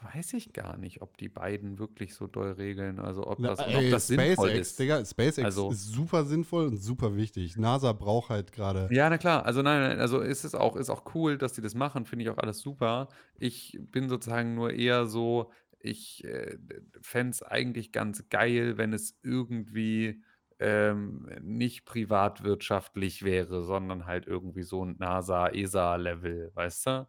Weiß 0.01 0.33
ich 0.35 0.53
gar 0.53 0.77
nicht, 0.77 1.03
ob 1.03 1.17
die 1.19 1.29
beiden 1.29 1.79
wirklich 1.79 2.15
so 2.15 2.27
doll 2.27 2.53
regeln. 2.53 2.99
Also 3.01 3.27
ob 3.27 3.39
Na, 3.41 3.49
das, 3.49 3.59
und 3.61 3.73
ey, 3.73 3.87
ob 3.87 3.91
das 3.91 4.07
sinnvoll 4.07 4.49
SpaceX, 4.51 4.59
ist. 4.69 4.79
Digga, 4.79 5.05
SpaceX 5.05 5.45
Also- 5.45 5.71
ist 5.71 5.87
super 5.93 6.25
sinnvoll 6.25 6.67
und 6.69 6.77
super 6.77 7.17
wichtig. 7.17 7.57
NASA 7.57 7.93
braucht 7.93 8.31
halt 8.31 8.53
gerade. 8.53 8.89
Ja, 8.93 9.11
na 9.11 9.19
klar. 9.19 9.45
Also 9.45 9.63
nein, 9.63 9.81
nein, 9.81 9.99
also 10.01 10.21
ist 10.21 10.45
es 10.45 10.55
auch, 10.55 10.77
ist 10.77 10.91
auch 10.91 11.15
cool, 11.15 11.37
dass 11.37 11.53
die 11.55 11.63
das 11.63 11.75
machen, 11.75 12.07
finde 12.07 12.25
ich 12.25 12.31
auch 12.31 12.39
alles 12.39 12.61
super. 12.61 13.09
Ich 13.39 13.79
bin 13.81 14.09
sozusagen 14.09 14.55
nur 14.55 14.73
eher 14.73 15.07
so, 15.07 15.51
ich 15.81 16.25
äh, 16.25 16.57
fände 17.03 17.31
es 17.31 17.43
eigentlich 17.43 17.91
ganz 17.93 18.29
geil, 18.29 18.79
wenn 18.79 18.93
es 18.93 19.19
irgendwie 19.23 20.23
ähm, 20.61 21.29
nicht 21.41 21.85
privatwirtschaftlich 21.85 23.23
wäre, 23.25 23.63
sondern 23.65 24.07
halt 24.07 24.27
irgendwie 24.27 24.63
so 24.65 24.85
ein 24.85 24.97
NASA-ESA-Level, 24.99 26.51
weißt 26.55 26.87
du? 26.87 27.09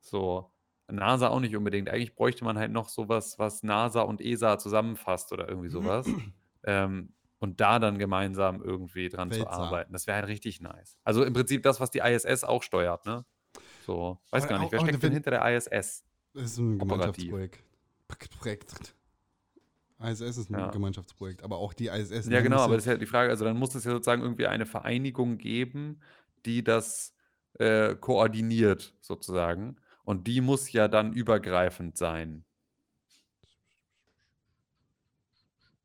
So, 0.00 0.50
NASA 0.92 1.28
auch 1.28 1.40
nicht 1.40 1.56
unbedingt. 1.56 1.88
Eigentlich 1.88 2.14
bräuchte 2.14 2.44
man 2.44 2.58
halt 2.58 2.72
noch 2.72 2.88
sowas, 2.88 3.38
was 3.38 3.62
NASA 3.62 4.02
und 4.02 4.20
ESA 4.20 4.58
zusammenfasst 4.58 5.32
oder 5.32 5.48
irgendwie 5.48 5.68
sowas. 5.68 6.06
ähm, 6.64 7.14
und 7.38 7.60
da 7.60 7.78
dann 7.78 7.98
gemeinsam 7.98 8.62
irgendwie 8.62 9.08
dran 9.08 9.30
zu 9.30 9.38
Weltsar. 9.38 9.60
arbeiten. 9.60 9.92
Das 9.92 10.06
wäre 10.06 10.16
halt 10.18 10.28
richtig 10.28 10.60
nice. 10.60 10.98
Also 11.04 11.24
im 11.24 11.32
Prinzip 11.32 11.62
das, 11.62 11.80
was 11.80 11.90
die 11.90 12.00
ISS 12.00 12.44
auch 12.44 12.62
steuert, 12.62 13.06
ne? 13.06 13.24
So, 13.86 14.20
weiß 14.30 14.42
Aber 14.44 14.52
gar 14.52 14.58
nicht, 14.60 14.72
wer 14.72 14.80
steckt 14.80 15.02
denn 15.02 15.12
hinter 15.12 15.30
der 15.30 15.56
ISS? 15.56 16.04
Das 16.34 16.44
ist 16.44 16.58
ein. 16.58 16.78
Gemeinschaftsprojekt. 16.78 17.64
Projekt. 18.40 18.94
ISS 20.02 20.20
ist 20.38 20.50
ein 20.50 20.54
Ja. 20.54 20.70
Gemeinschaftsprojekt, 20.70 21.42
aber 21.42 21.58
auch 21.58 21.72
die 21.74 21.88
ISS. 21.88 22.26
Ja, 22.28 22.40
genau, 22.40 22.58
aber 22.60 22.74
das 22.74 22.84
ist 22.84 22.90
ja 22.90 22.96
die 22.96 23.06
Frage, 23.06 23.30
also 23.30 23.44
dann 23.44 23.56
muss 23.58 23.74
es 23.74 23.84
ja 23.84 23.90
sozusagen 23.90 24.22
irgendwie 24.22 24.46
eine 24.46 24.66
Vereinigung 24.66 25.38
geben, 25.38 26.00
die 26.46 26.64
das 26.64 27.14
äh, 27.58 27.94
koordiniert, 27.96 28.94
sozusagen. 29.00 29.76
Und 30.04 30.26
die 30.26 30.40
muss 30.40 30.72
ja 30.72 30.88
dann 30.88 31.12
übergreifend 31.12 31.96
sein. 31.96 32.44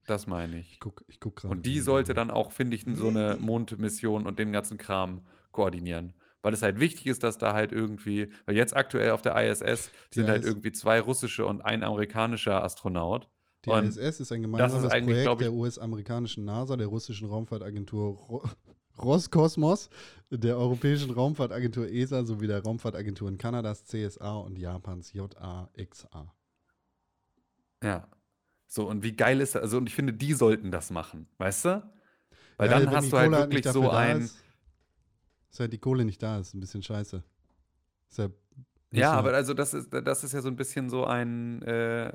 Das 0.08 0.28
meine 0.28 0.60
ich. 0.60 0.74
Ich 0.74 0.80
guck, 0.80 1.04
ich 1.08 1.20
guck 1.20 1.38
gerade. 1.38 1.52
Und 1.52 1.66
die 1.66 1.80
sollte 1.80 2.14
dann 2.14 2.30
auch, 2.30 2.52
finde 2.52 2.76
ich, 2.76 2.86
so 2.94 3.08
eine 3.08 3.38
Mondmission 3.40 4.28
und 4.28 4.38
den 4.38 4.52
ganzen 4.52 4.78
Kram 4.78 5.26
koordinieren. 5.52 6.14
Weil 6.44 6.54
es 6.54 6.62
halt 6.62 6.80
wichtig 6.80 7.08
ist, 7.08 7.24
dass 7.24 7.40
da 7.40 7.54
halt 7.54 7.72
irgendwie, 7.72 8.32
weil 8.46 8.56
jetzt 8.56 8.76
aktuell 8.76 9.10
auf 9.12 9.24
der 9.24 9.36
ISS 9.36 9.90
sind 10.12 10.28
halt 10.28 10.44
IS 10.44 10.48
irgendwie 10.50 10.72
zwei 10.72 11.00
russische 11.00 11.46
und 11.48 11.62
ein 11.62 11.84
amerikanischer 11.84 12.64
Astronaut. 12.64 13.28
Die 13.66 13.72
ISS 13.72 14.20
ist 14.20 14.32
ein 14.32 14.44
gemeinsames 14.44 14.92
eigentlich, 14.92 15.24
Projekt 15.26 15.42
ich- 15.42 15.48
der 15.48 15.54
US-amerikanischen 15.54 16.46
NASA, 16.46 16.78
der 16.78 16.86
russischen 16.86 17.28
Raumfahrtagentur 17.28 18.44
Roskosmos, 18.98 19.90
der 20.30 20.58
europäischen 20.58 21.12
Raumfahrtagentur 21.12 21.88
ESA 21.88 22.24
sowie 22.24 22.48
der 22.48 22.64
Raumfahrtagenturen 22.64 23.38
Kanadas 23.38 23.86
CSA 23.86 24.36
und 24.38 24.58
Japans 24.58 25.14
JAXA. 25.14 26.34
Ja. 27.84 28.08
So, 28.68 28.90
und 28.90 29.04
wie 29.04 29.16
geil 29.16 29.42
ist 29.42 29.56
das? 29.56 29.62
Also, 29.64 29.78
und 29.78 29.88
ich 29.88 29.96
finde, 29.96 30.14
die 30.14 30.34
sollten 30.34 30.72
das 30.72 30.90
machen, 30.90 31.28
weißt 31.38 31.66
du? 31.66 31.92
Weil 32.58 32.72
Ja, 32.72 32.80
dann 32.80 32.96
hast 32.96 33.12
du 33.12 33.18
halt 33.18 33.32
Kohle 33.32 33.52
wirklich 33.52 33.66
so 33.66 33.90
ein. 33.90 34.22
Ist, 34.22 34.38
ist 35.52 35.60
halt 35.60 35.74
die 35.74 35.78
Kohle 35.78 36.06
nicht 36.06 36.22
da, 36.22 36.40
ist 36.40 36.54
ein 36.54 36.60
bisschen 36.60 36.84
scheiße. 36.84 37.24
Ist 38.10 38.18
ja, 38.18 38.30
Ja, 38.92 39.14
aber 39.14 39.34
also 39.34 39.54
das 39.54 39.74
ist, 39.74 39.94
das 39.94 40.24
ist 40.24 40.34
ja 40.34 40.42
so 40.42 40.50
ein 40.50 40.56
bisschen 40.56 40.90
so 40.90 41.06
ein, 41.06 41.62
äh, 41.64 42.12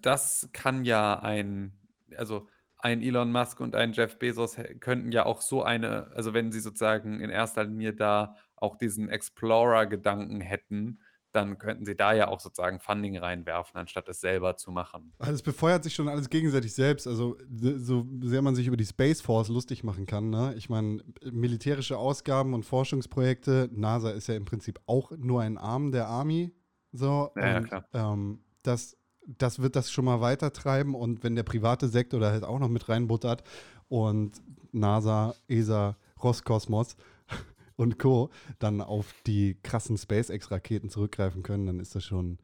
das 0.00 0.48
kann 0.52 0.84
ja 0.84 1.18
ein, 1.20 1.72
also 2.16 2.48
ein 2.82 3.00
Elon 3.02 3.32
Musk 3.32 3.60
und 3.60 3.74
ein 3.74 3.92
Jeff 3.92 4.18
Bezos 4.18 4.56
könnten 4.80 5.12
ja 5.12 5.24
auch 5.24 5.40
so 5.40 5.62
eine, 5.62 6.08
also 6.14 6.34
wenn 6.34 6.52
sie 6.52 6.60
sozusagen 6.60 7.20
in 7.20 7.30
erster 7.30 7.64
Linie 7.64 7.94
da 7.94 8.36
auch 8.56 8.76
diesen 8.76 9.08
Explorer-Gedanken 9.08 10.40
hätten, 10.40 11.00
dann 11.32 11.56
könnten 11.58 11.86
sie 11.86 11.96
da 11.96 12.12
ja 12.12 12.28
auch 12.28 12.40
sozusagen 12.40 12.78
Funding 12.78 13.16
reinwerfen, 13.16 13.80
anstatt 13.80 14.06
es 14.08 14.20
selber 14.20 14.56
zu 14.56 14.70
machen. 14.70 15.14
Also 15.18 15.32
es 15.32 15.42
befeuert 15.42 15.82
sich 15.82 15.94
schon 15.94 16.08
alles 16.08 16.28
gegenseitig 16.28 16.74
selbst. 16.74 17.06
Also 17.06 17.38
so- 17.48 18.06
sehr 18.20 18.42
man 18.42 18.54
sich 18.54 18.66
über 18.66 18.76
die 18.76 18.84
Space 18.84 19.22
Force 19.22 19.48
lustig 19.48 19.82
machen 19.82 20.04
kann. 20.04 20.28
Ne? 20.28 20.52
Ich 20.58 20.68
meine, 20.68 21.02
militärische 21.30 21.96
Ausgaben 21.96 22.52
und 22.52 22.64
Forschungsprojekte, 22.64 23.70
NASA 23.72 24.10
ist 24.10 24.26
ja 24.26 24.34
im 24.34 24.44
Prinzip 24.44 24.78
auch 24.86 25.10
nur 25.16 25.40
ein 25.40 25.56
Arm 25.56 25.90
der 25.90 26.08
Army. 26.08 26.54
So, 26.92 27.30
Ja, 27.36 27.48
ja, 27.48 27.56
und, 27.58 27.64
klar. 27.64 27.88
Ähm, 27.94 28.44
das, 28.62 28.98
das 29.26 29.60
wird 29.60 29.76
das 29.76 29.90
schon 29.90 30.04
mal 30.04 30.20
weitertreiben. 30.20 30.94
Und 30.94 31.22
wenn 31.22 31.34
der 31.36 31.42
private 31.44 31.88
Sektor 31.88 32.20
da 32.20 32.30
halt 32.30 32.44
auch 32.44 32.58
noch 32.58 32.68
mit 32.68 32.88
reinbuttert 32.88 33.42
und 33.88 34.32
NASA, 34.72 35.34
ESA, 35.48 35.96
Roskosmos 36.22 36.96
und 37.76 37.98
Co. 37.98 38.30
dann 38.58 38.80
auf 38.80 39.14
die 39.26 39.56
krassen 39.62 39.96
SpaceX-Raketen 39.98 40.88
zurückgreifen 40.88 41.42
können, 41.42 41.66
dann 41.66 41.80
ist 41.80 41.94
das 41.94 42.04
schon, 42.04 42.38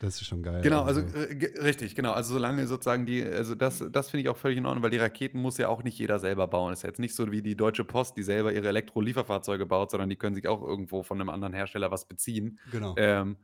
das 0.00 0.16
ist 0.20 0.26
schon 0.26 0.42
geil. 0.42 0.60
Genau, 0.62 0.82
also 0.82 1.00
äh, 1.00 1.34
ge- 1.34 1.58
richtig, 1.60 1.94
genau. 1.94 2.12
Also 2.12 2.34
solange 2.34 2.66
sozusagen 2.66 3.06
die, 3.06 3.22
also 3.24 3.54
das, 3.54 3.84
das 3.90 4.10
finde 4.10 4.22
ich 4.22 4.28
auch 4.28 4.36
völlig 4.36 4.58
in 4.58 4.66
Ordnung, 4.66 4.82
weil 4.82 4.90
die 4.90 4.98
Raketen 4.98 5.40
muss 5.40 5.58
ja 5.58 5.68
auch 5.68 5.82
nicht 5.82 5.98
jeder 5.98 6.18
selber 6.18 6.46
bauen. 6.48 6.72
ist 6.72 6.82
ja 6.82 6.88
jetzt 6.88 6.98
nicht 6.98 7.14
so 7.14 7.30
wie 7.32 7.42
die 7.42 7.56
Deutsche 7.56 7.84
Post, 7.84 8.16
die 8.16 8.22
selber 8.22 8.52
ihre 8.52 8.68
Elektrolieferfahrzeuge 8.68 9.66
baut, 9.66 9.90
sondern 9.90 10.10
die 10.10 10.16
können 10.16 10.34
sich 10.34 10.46
auch 10.48 10.62
irgendwo 10.62 11.02
von 11.02 11.20
einem 11.20 11.30
anderen 11.30 11.52
Hersteller 11.54 11.90
was 11.90 12.06
beziehen. 12.06 12.58
genau. 12.70 12.94
Ähm, 12.96 13.36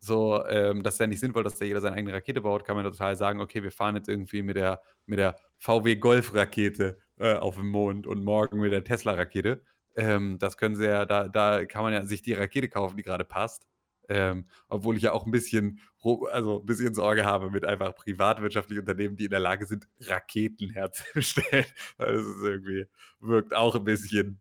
so, 0.00 0.44
ähm, 0.46 0.82
das 0.82 0.94
ist 0.94 1.00
ja 1.00 1.06
nicht 1.06 1.20
sinnvoll, 1.20 1.44
dass 1.44 1.58
da 1.58 1.64
jeder 1.66 1.80
seine 1.80 1.96
eigene 1.96 2.14
Rakete 2.14 2.40
baut, 2.40 2.64
kann 2.64 2.74
man 2.74 2.84
total 2.84 3.16
sagen, 3.16 3.40
okay, 3.40 3.62
wir 3.62 3.70
fahren 3.70 3.96
jetzt 3.96 4.08
irgendwie 4.08 4.42
mit 4.42 4.56
der, 4.56 4.80
mit 5.06 5.18
der 5.18 5.36
VW 5.58 5.96
Golf-Rakete 5.96 6.98
äh, 7.18 7.34
auf 7.34 7.56
den 7.56 7.66
Mond 7.66 8.06
und 8.06 8.24
morgen 8.24 8.60
mit 8.60 8.72
der 8.72 8.82
Tesla-Rakete. 8.82 9.62
Ähm, 9.96 10.38
das 10.38 10.56
können 10.56 10.76
sie 10.76 10.86
ja, 10.86 11.04
da, 11.04 11.28
da 11.28 11.66
kann 11.66 11.82
man 11.82 11.92
ja 11.92 12.06
sich 12.06 12.22
die 12.22 12.32
Rakete 12.32 12.68
kaufen, 12.68 12.96
die 12.96 13.02
gerade 13.02 13.24
passt. 13.24 13.66
Ähm, 14.08 14.46
obwohl 14.68 14.96
ich 14.96 15.02
ja 15.02 15.12
auch 15.12 15.24
ein 15.24 15.30
bisschen, 15.30 15.80
also 16.02 16.60
ein 16.60 16.66
bisschen 16.66 16.94
Sorge 16.94 17.24
habe 17.24 17.50
mit 17.50 17.64
einfach 17.64 17.94
privatwirtschaftlichen 17.94 18.80
Unternehmen, 18.80 19.16
die 19.16 19.26
in 19.26 19.30
der 19.30 19.38
Lage 19.38 19.66
sind, 19.66 19.86
Raketen 20.00 20.70
herzustellen. 20.70 21.66
Das 21.98 22.20
ist 22.20 22.42
irgendwie, 22.42 22.86
wirkt 23.20 23.54
auch 23.54 23.76
ein 23.76 23.84
bisschen 23.84 24.40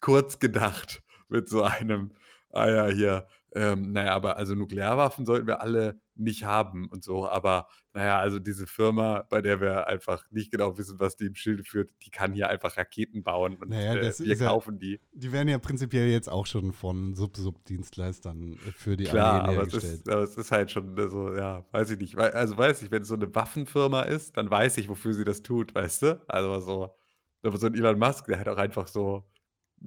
kurz 0.00 0.38
gedacht 0.38 1.02
mit 1.28 1.48
so 1.48 1.62
einem, 1.62 2.12
ah 2.50 2.68
ja, 2.68 2.86
hier, 2.88 3.28
ähm, 3.54 3.92
naja, 3.92 4.14
aber 4.14 4.36
also 4.36 4.54
Nuklearwaffen 4.54 5.26
sollten 5.26 5.46
wir 5.46 5.60
alle 5.60 6.00
nicht 6.16 6.44
haben 6.44 6.88
und 6.88 7.02
so, 7.04 7.28
aber 7.28 7.68
naja, 7.92 8.18
also 8.18 8.38
diese 8.38 8.66
Firma, 8.66 9.24
bei 9.28 9.40
der 9.42 9.60
wir 9.60 9.86
einfach 9.88 10.24
nicht 10.30 10.50
genau 10.50 10.76
wissen, 10.78 10.98
was 11.00 11.16
die 11.16 11.26
im 11.26 11.34
Schilde 11.34 11.64
führt, 11.64 11.90
die 12.04 12.10
kann 12.10 12.32
hier 12.32 12.48
einfach 12.48 12.76
Raketen 12.76 13.22
bauen 13.22 13.56
und 13.56 13.68
Naja, 13.70 13.94
äh, 13.94 14.02
wir 14.02 14.08
ist 14.08 14.40
ja- 14.40 14.48
kaufen 14.48 14.78
die. 14.78 15.00
Die 15.12 15.32
werden 15.32 15.48
ja 15.48 15.58
prinzipiell 15.58 16.08
jetzt 16.08 16.28
auch 16.28 16.46
schon 16.46 16.72
von 16.72 17.14
Sub-Sub-Dienstleistern 17.14 18.58
für 18.76 18.96
die 18.96 19.08
Klar, 19.08 19.44
Armee 19.44 19.56
aber 19.56 19.62
es, 19.62 19.72
hergestellt. 19.72 20.00
ist, 20.00 20.08
aber 20.08 20.22
es 20.22 20.36
ist 20.36 20.50
halt 20.52 20.70
schon 20.70 20.96
äh, 20.98 21.08
so, 21.08 21.34
ja, 21.34 21.64
weiß 21.72 21.90
ich 21.90 21.98
nicht. 21.98 22.16
Also 22.18 22.56
weiß 22.56 22.82
ich, 22.82 22.90
wenn 22.90 23.02
es 23.02 23.08
so 23.08 23.14
eine 23.14 23.32
Waffenfirma 23.34 24.02
ist, 24.02 24.36
dann 24.36 24.50
weiß 24.50 24.76
ich, 24.78 24.88
wofür 24.88 25.14
sie 25.14 25.24
das 25.24 25.42
tut, 25.42 25.74
weißt 25.74 26.02
du? 26.02 26.24
Also 26.28 26.60
so, 26.60 26.94
aber 27.42 27.56
so 27.58 27.66
ein 27.66 27.74
Elon 27.74 27.98
Musk, 27.98 28.26
der 28.26 28.38
halt 28.38 28.48
auch 28.48 28.56
einfach 28.58 28.88
so 28.88 29.24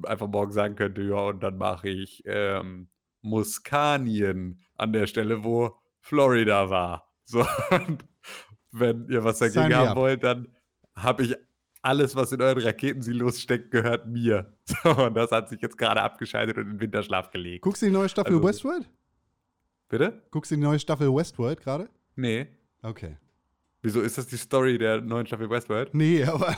einfach 0.04 0.28
morgen 0.28 0.52
sagen 0.52 0.76
könnte, 0.76 1.02
ja, 1.02 1.16
und 1.30 1.42
dann 1.42 1.58
mache 1.58 1.90
ich 1.90 2.22
ähm, 2.26 2.90
Muskanien 3.22 4.62
an 4.76 4.94
der 4.94 5.08
Stelle, 5.08 5.44
wo 5.44 5.76
Florida 6.00 6.70
war. 6.70 7.12
So, 7.26 7.46
wenn 8.72 9.08
ihr 9.10 9.24
was 9.24 9.40
dagegen 9.40 9.76
haben 9.76 9.96
wollt, 9.98 10.24
dann 10.24 10.48
habe 10.96 11.24
ich 11.24 11.36
alles, 11.82 12.16
was 12.16 12.32
in 12.32 12.42
euren 12.42 12.62
Raketensilos 12.62 13.42
steckt, 13.42 13.72
gehört 13.72 14.08
mir. 14.08 14.54
So, 14.84 14.90
und 15.06 15.14
das 15.16 15.32
hat 15.32 15.48
sich 15.48 15.62
jetzt 15.62 15.78
gerade 15.78 16.02
abgeschaltet 16.02 16.58
und 16.58 16.64
in 16.64 16.70
den 16.72 16.80
Winterschlaf 16.82 17.30
gelegt. 17.32 17.62
Guckst 17.64 17.82
du 17.82 17.86
die 17.86 17.92
neue 17.92 18.10
Staffel 18.10 18.34
Also- 18.36 18.48
Westworld? 18.48 18.90
Bitte? 19.90 20.22
Guckst 20.32 20.52
du 20.52 20.56
die 20.56 20.62
neue 20.62 20.78
Staffel 20.80 21.08
Westworld 21.14 21.62
gerade? 21.62 21.90
Nee. 22.18 22.48
Okay. 22.82 23.18
Wieso 23.82 24.02
ist 24.02 24.18
das 24.18 24.28
die 24.28 24.36
Story 24.36 24.78
der 24.78 25.00
neuen 25.00 25.26
Staffel 25.26 25.50
Westworld? 25.50 25.94
Nee, 25.94 26.24
aber 26.26 26.58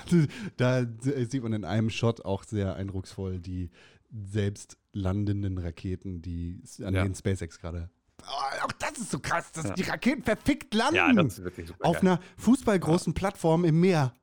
da 0.58 0.84
sieht 1.00 1.44
man 1.44 1.54
in 1.54 1.66
einem 1.66 1.92
Shot 1.92 2.26
auch 2.26 2.44
sehr 2.44 2.76
eindrucksvoll 2.76 3.38
die 3.40 3.70
selbst 4.12 4.78
landenden 4.94 5.58
Raketen, 5.58 6.22
die 6.22 6.62
an 6.84 6.94
Ja. 6.94 7.04
denen 7.04 7.16
SpaceX 7.16 7.60
gerade 7.60 7.90
Oh, 8.22 8.66
auch 8.66 8.72
das 8.74 8.98
ist 8.98 9.12
so 9.12 9.20
krass, 9.20 9.52
dass 9.54 9.66
Ja. 9.70 9.74
die 9.76 9.84
Raketen 9.84 10.24
verfickt 10.24 10.74
landen. 10.74 10.96
Ja, 10.96 11.14
das 11.14 11.38
ist 11.38 11.44
wirklich 11.46 11.68
super. 11.68 11.86
auf 11.86 12.02
geil. 12.02 12.12
einer 12.12 12.20
fußballgroßen 12.38 13.14
Plattform 13.14 13.64
im 13.64 13.80
Meer. 13.80 14.14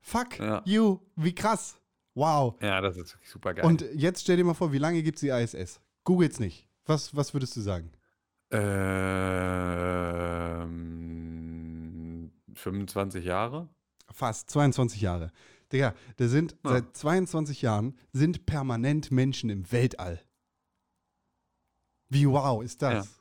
Fuck 0.00 0.38
Ja. 0.38 0.62
you, 0.64 1.00
wie 1.16 1.34
krass. 1.34 1.78
Wow. 2.14 2.56
Ja, 2.62 2.80
das 2.80 2.96
ist 2.96 3.12
wirklich 3.14 3.28
super 3.30 3.52
geil. 3.52 3.66
Und 3.66 3.84
jetzt 3.92 4.22
stell 4.22 4.38
dir 4.38 4.44
mal 4.44 4.54
vor, 4.54 4.72
wie 4.72 4.78
lange 4.78 5.02
gibt 5.02 5.16
es 5.16 5.20
die 5.20 5.28
ISS? 5.28 5.80
Googles 6.04 6.40
nicht. 6.40 6.66
Was, 6.86 7.14
was 7.14 7.34
würdest 7.34 7.54
du 7.56 7.60
sagen? 7.60 7.90
ähm, 10.56 12.30
25 12.54 13.24
Jahre? 13.24 13.68
Fast 14.10 14.50
22 14.50 15.00
Jahre. 15.00 15.32
Digga, 15.72 15.94
da 16.16 16.28
sind 16.28 16.52
Ja. 16.64 16.70
seit 16.72 16.96
22 16.96 17.62
Jahren 17.62 17.98
sind 18.12 18.46
permanent 18.46 19.10
Menschen 19.10 19.50
im 19.50 19.70
Weltall. 19.72 20.20
Wie 22.08 22.26
wow 22.28 22.62
ist 22.62 22.82
das? 22.82 23.20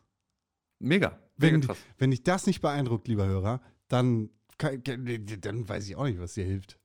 Mega. 0.79 1.19
Wenn, 1.37 1.61
krass. 1.61 1.77
wenn 1.97 2.11
dich 2.11 2.23
das 2.23 2.45
nicht 2.47 2.61
beeindruckt, 2.61 3.07
lieber 3.07 3.25
Hörer, 3.25 3.61
dann, 3.87 4.29
dann 4.59 5.67
weiß 5.67 5.87
ich 5.87 5.95
auch 5.95 6.05
nicht, 6.05 6.19
was 6.19 6.33
dir 6.35 6.45
hilft. 6.45 6.79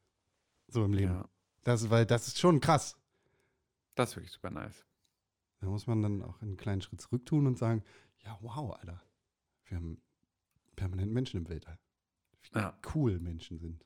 So 0.68 0.84
im 0.84 0.92
Leben. 0.92 1.12
Ja, 1.12 1.28
Das, 1.62 1.90
weil 1.90 2.06
das 2.06 2.26
ist 2.28 2.38
schon 2.40 2.60
krass. 2.60 2.96
das 3.94 4.10
ist 4.10 4.16
wirklich 4.16 4.32
super 4.32 4.50
nice. 4.50 4.84
Da 5.60 5.66
muss 5.68 5.86
man 5.86 6.00
dann 6.02 6.22
auch 6.22 6.40
einen 6.40 6.56
kleinen 6.56 6.80
Schritt 6.80 7.00
zurück 7.02 7.26
tun 7.26 7.46
und 7.46 7.58
sagen, 7.58 7.84
ja, 8.24 8.38
wow, 8.40 8.72
Alter. 8.78 9.02
Wir 9.66 9.76
haben 9.76 10.00
permanent 10.74 11.12
Menschen 11.12 11.36
im 11.36 11.48
Weltall. 11.48 11.78
Wie 12.42 12.58
Ja. 12.58 12.78
cool 12.94 13.18
Menschen 13.20 13.58
sind. 13.58 13.84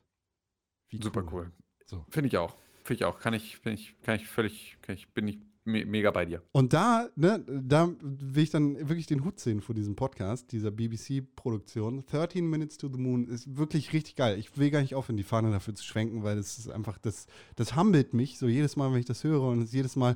Wie 0.87 1.01
Super 1.01 1.25
cool. 1.33 1.51
So. 1.85 2.05
Finde 2.09 2.27
ich 2.27 2.37
auch. 2.37 2.55
Finde 2.83 3.01
ich 3.01 3.05
auch. 3.05 3.19
Kann 3.19 3.33
ich, 3.33 3.61
bin 3.61 3.73
ich, 3.73 3.95
kann 4.03 4.15
ich 4.15 4.27
völlig, 4.27 4.77
kann 4.81 4.95
ich, 4.95 5.07
bin 5.09 5.27
ich 5.27 5.39
me 5.65 5.85
mega 5.85 6.11
bei 6.11 6.25
dir. 6.25 6.41
Und 6.51 6.73
da, 6.73 7.09
ne, 7.15 7.43
da 7.47 7.91
will 7.99 8.43
ich 8.43 8.51
dann 8.51 8.75
wirklich 8.87 9.07
den 9.07 9.25
Hut 9.25 9.39
sehen 9.39 9.61
vor 9.61 9.75
diesem 9.75 9.95
Podcast, 9.95 10.51
dieser 10.51 10.71
BBC-Produktion. 10.71 12.05
13 12.05 12.47
Minutes 12.47 12.77
to 12.77 12.87
the 12.87 12.99
Moon 12.99 13.27
ist 13.27 13.57
wirklich 13.57 13.91
richtig 13.91 14.15
geil. 14.15 14.37
Ich 14.37 14.57
will 14.57 14.69
gar 14.69 14.81
nicht 14.81 14.95
aufhören, 14.95 15.17
die 15.17 15.23
Fahne 15.23 15.51
dafür 15.51 15.75
zu 15.75 15.83
schwenken, 15.83 16.23
weil 16.23 16.35
das 16.35 16.57
ist 16.57 16.69
einfach, 16.69 16.97
das, 16.99 17.25
das 17.55 17.75
humbelt 17.75 18.13
mich 18.13 18.37
so 18.37 18.47
jedes 18.47 18.75
Mal, 18.75 18.91
wenn 18.91 18.99
ich 18.99 19.05
das 19.05 19.23
höre 19.23 19.41
und 19.41 19.59
es 19.59 19.65
ist 19.65 19.73
jedes 19.73 19.95
Mal, 19.95 20.15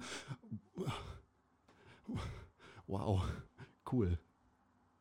wow, 2.88 3.24
cool. 3.92 4.20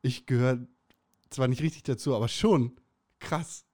Ich 0.01 0.25
gehöre 0.25 0.65
zwar 1.29 1.47
nicht 1.47 1.61
richtig 1.61 1.83
dazu, 1.83 2.15
aber 2.15 2.27
schon 2.27 2.75
krass. 3.19 3.65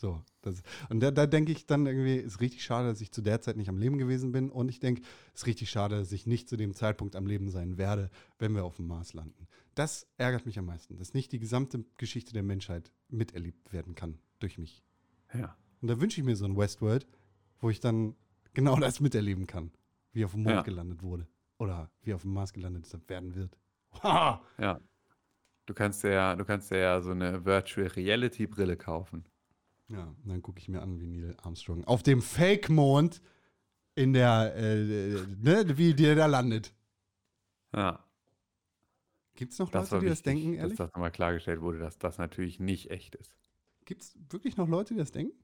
So, 0.00 0.22
das, 0.42 0.62
und 0.90 1.00
da, 1.00 1.10
da 1.10 1.26
denke 1.26 1.50
ich 1.50 1.66
dann 1.66 1.84
irgendwie, 1.84 2.14
ist 2.18 2.40
richtig 2.40 2.62
schade, 2.62 2.86
dass 2.86 3.00
ich 3.00 3.10
zu 3.10 3.20
der 3.20 3.40
Zeit 3.40 3.56
nicht 3.56 3.68
am 3.68 3.78
Leben 3.78 3.98
gewesen 3.98 4.30
bin. 4.30 4.48
Und 4.48 4.68
ich 4.68 4.78
denke, 4.78 5.02
es 5.34 5.40
ist 5.40 5.46
richtig 5.48 5.70
schade, 5.70 5.98
dass 5.98 6.12
ich 6.12 6.24
nicht 6.24 6.48
zu 6.48 6.56
dem 6.56 6.72
Zeitpunkt 6.72 7.16
am 7.16 7.26
Leben 7.26 7.50
sein 7.50 7.78
werde, 7.78 8.08
wenn 8.38 8.54
wir 8.54 8.64
auf 8.64 8.76
dem 8.76 8.86
Mars 8.86 9.12
landen. 9.12 9.48
Das 9.74 10.06
ärgert 10.16 10.46
mich 10.46 10.56
am 10.56 10.66
meisten, 10.66 10.96
dass 10.96 11.14
nicht 11.14 11.32
die 11.32 11.40
gesamte 11.40 11.84
Geschichte 11.96 12.32
der 12.32 12.44
Menschheit 12.44 12.92
miterlebt 13.08 13.72
werden 13.72 13.96
kann 13.96 14.20
durch 14.38 14.56
mich. 14.56 14.84
Ja. 15.34 15.56
Und 15.80 15.88
da 15.88 16.00
wünsche 16.00 16.20
ich 16.20 16.24
mir 16.24 16.36
so 16.36 16.44
ein 16.44 16.56
Westworld, 16.56 17.04
wo 17.58 17.68
ich 17.68 17.80
dann 17.80 18.14
genau 18.54 18.76
das 18.78 19.00
miterleben 19.00 19.48
kann, 19.48 19.72
wie 20.12 20.24
auf 20.24 20.30
dem 20.30 20.44
Mond 20.44 20.54
Ja. 20.54 20.62
gelandet 20.62 21.02
wurde. 21.02 21.26
Oder 21.58 21.90
wie 22.02 22.14
auf 22.14 22.22
dem 22.22 22.34
Mars 22.34 22.52
gelandet 22.52 22.86
werden 23.08 23.34
wird. 23.34 23.58
Ha! 24.04 24.40
Ja. 24.58 24.80
Du 25.66 25.74
kannst 25.74 26.02
ja, 26.04 26.36
du 26.36 26.44
kannst 26.44 26.70
ja 26.70 27.00
so 27.02 27.10
eine 27.10 27.44
Virtual 27.44 27.88
Reality 27.88 28.46
Brille 28.46 28.76
kaufen. 28.76 29.24
Ja, 29.88 30.14
dann 30.24 30.42
gucke 30.42 30.58
ich 30.60 30.68
mir 30.68 30.82
an, 30.82 31.00
wie 31.00 31.06
Neil 31.06 31.34
Armstrong 31.42 31.84
auf 31.84 32.02
dem 32.02 32.20
Fake-Mond 32.20 33.22
in 33.94 34.12
der, 34.12 34.54
äh, 34.54 35.14
äh, 35.14 35.26
ne, 35.40 35.64
wie 35.78 35.94
der 35.94 36.14
da 36.14 36.26
landet. 36.26 36.74
Ja. 37.72 38.04
Gibt 39.34 39.52
es 39.52 39.58
noch 39.58 39.70
Das 39.70 39.90
Leute, 39.90 40.04
die 40.04 40.08
das 40.10 40.18
wichtig, 40.18 40.34
denken, 40.42 40.52
dass 40.52 40.60
ehrlich? 40.62 40.76
das 40.78 40.92
nochmal 40.92 41.10
klargestellt 41.10 41.60
wurde, 41.60 41.78
dass 41.78 41.98
das 41.98 42.18
natürlich 42.18 42.60
nicht 42.60 42.90
echt 42.90 43.14
ist. 43.14 43.34
Gibt 43.84 44.02
es 44.02 44.18
wirklich 44.30 44.56
noch 44.56 44.68
Leute, 44.68 44.94
die 44.94 44.98
das 44.98 45.12
denken? 45.12 45.36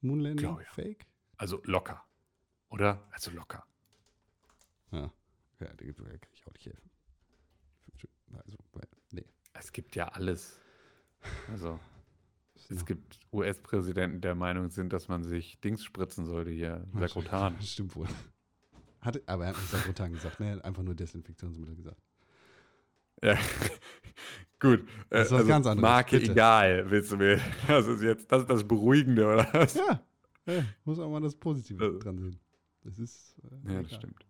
Moonlanding, 0.00 0.36
Glaub 0.46 0.60
ja. 0.60 0.66
Fake? 0.70 1.06
Also 1.36 1.60
locker. 1.64 2.04
Oder? 2.68 3.06
Also 3.10 3.30
locker. 3.30 3.64
Ja, 4.90 5.12
ja 5.60 5.74
da 5.74 5.84
kann 5.84 6.30
ich 6.32 6.46
auch 6.46 6.52
nicht 6.52 6.66
helfen. 6.66 6.90
Also, 8.28 8.58
nee. 9.12 9.24
Es 9.54 9.72
gibt 9.72 9.96
ja 9.96 10.08
alles. 10.08 10.60
Also, 11.50 11.78
Das 11.78 11.95
es 12.70 12.84
gibt 12.86 13.18
US-Präsidenten, 13.32 14.20
der 14.20 14.34
Meinung 14.34 14.68
sind, 14.70 14.92
dass 14.92 15.08
man 15.08 15.22
sich 15.22 15.58
Dings 15.60 15.84
spritzen 15.84 16.24
sollte 16.26 16.50
hier. 16.50 16.84
Sakrotan. 16.98 17.56
Stimmt 17.60 17.94
wohl. 17.96 18.06
Hat, 19.00 19.20
aber 19.28 19.44
er 19.44 19.50
hat 19.50 19.56
nicht 19.56 19.70
Sakrotan 19.70 20.12
gesagt, 20.12 20.40
ne? 20.40 20.46
Er 20.50 20.56
hat 20.56 20.64
einfach 20.64 20.82
nur 20.82 20.94
Desinfektionsmittel 20.94 21.76
gesagt. 21.76 22.00
Ja. 23.22 23.36
Gut. 24.60 24.80
Äh, 24.80 24.84
Das 25.10 25.26
ist 25.28 25.32
was 25.32 25.46
ganz 25.46 25.66
anderes, 25.66 25.82
Marke 25.82 26.18
bitte. 26.18 26.32
egal, 26.32 26.90
willst 26.90 27.12
du 27.12 27.16
mir. 27.16 27.40
Das 27.68 27.86
ist 27.86 28.02
jetzt, 28.02 28.30
das 28.32 28.42
ist 28.42 28.50
das 28.50 28.64
Beruhigende, 28.64 29.24
oder 29.26 29.48
was? 29.52 29.74
Ja, 29.74 30.00
ja 30.46 30.64
muss 30.84 30.98
auch 30.98 31.10
mal 31.10 31.20
das 31.20 31.34
Positive 31.34 31.84
Also- 31.84 31.98
dran 31.98 32.18
sehen. 32.18 32.38
Das 32.82 32.98
ist. 32.98 33.36
äh, 33.42 33.72
Ja, 33.72 33.82
das 33.82 33.86
egal. 33.88 33.98
stimmt. 33.98 34.26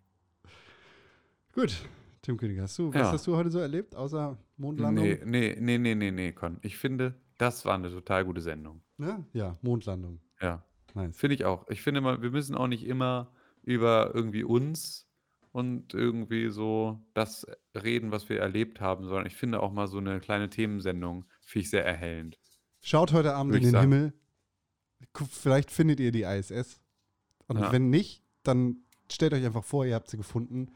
Gut, 1.52 1.88
Tim 2.22 2.36
König, 2.36 2.58
hast 2.60 2.78
du, 2.78 2.88
was 2.88 2.94
Ja. 3.00 3.12
hast 3.12 3.26
du 3.26 3.36
heute 3.36 3.50
so 3.50 3.58
erlebt, 3.60 3.94
außer 3.94 4.36
Mondlandung? 4.56 5.04
Nee, 5.04 5.20
nee, 5.24 5.56
nee, 5.58 5.78
nee, 5.78 5.94
nee, 5.94 6.10
nee, 6.10 6.32
Con. 6.32 6.58
Ich 6.62 6.76
finde, 6.76 7.14
das 7.38 7.64
war 7.64 7.74
eine 7.74 7.90
total 7.90 8.24
gute 8.24 8.40
Sendung. 8.40 8.82
Ne? 8.96 9.24
Ja, 9.32 9.58
Mondlandung. 9.62 10.20
Ja. 10.40 10.64
Nice. 10.94 11.16
Finde 11.16 11.34
ich 11.34 11.44
auch. 11.44 11.68
Ich 11.68 11.82
finde 11.82 12.00
mal, 12.00 12.22
wir 12.22 12.30
müssen 12.30 12.54
auch 12.54 12.68
nicht 12.68 12.84
immer 12.86 13.30
über 13.62 14.12
irgendwie 14.14 14.44
uns 14.44 15.06
und 15.52 15.92
irgendwie 15.92 16.48
so 16.48 17.02
das 17.12 17.46
reden, 17.74 18.10
was 18.12 18.28
wir 18.28 18.40
erlebt 18.40 18.80
haben, 18.80 19.04
sondern 19.04 19.26
ich 19.26 19.36
finde 19.36 19.60
auch 19.62 19.72
mal 19.72 19.88
so 19.88 19.98
eine 19.98 20.20
kleine 20.20 20.48
Themensendung, 20.48 21.26
finde 21.42 21.62
ich 21.64 21.70
sehr 21.70 21.84
erhellend. 21.84 22.38
Schaut 22.80 23.12
heute 23.12 23.34
Abend 23.34 23.52
Würde 23.52 23.58
in 23.66 23.72
den 23.72 23.72
sagen. 23.72 23.92
Himmel. 23.92 24.12
Vielleicht 25.30 25.70
findet 25.70 26.00
ihr 26.00 26.12
die 26.12 26.22
ISS. 26.22 26.80
Und 27.48 27.58
Ja. 27.58 27.72
wenn 27.72 27.90
nicht, 27.90 28.22
dann 28.42 28.78
stellt 29.10 29.34
euch 29.34 29.44
einfach 29.44 29.64
vor, 29.64 29.84
ihr 29.84 29.94
habt 29.94 30.08
sie 30.08 30.16
gefunden 30.16 30.72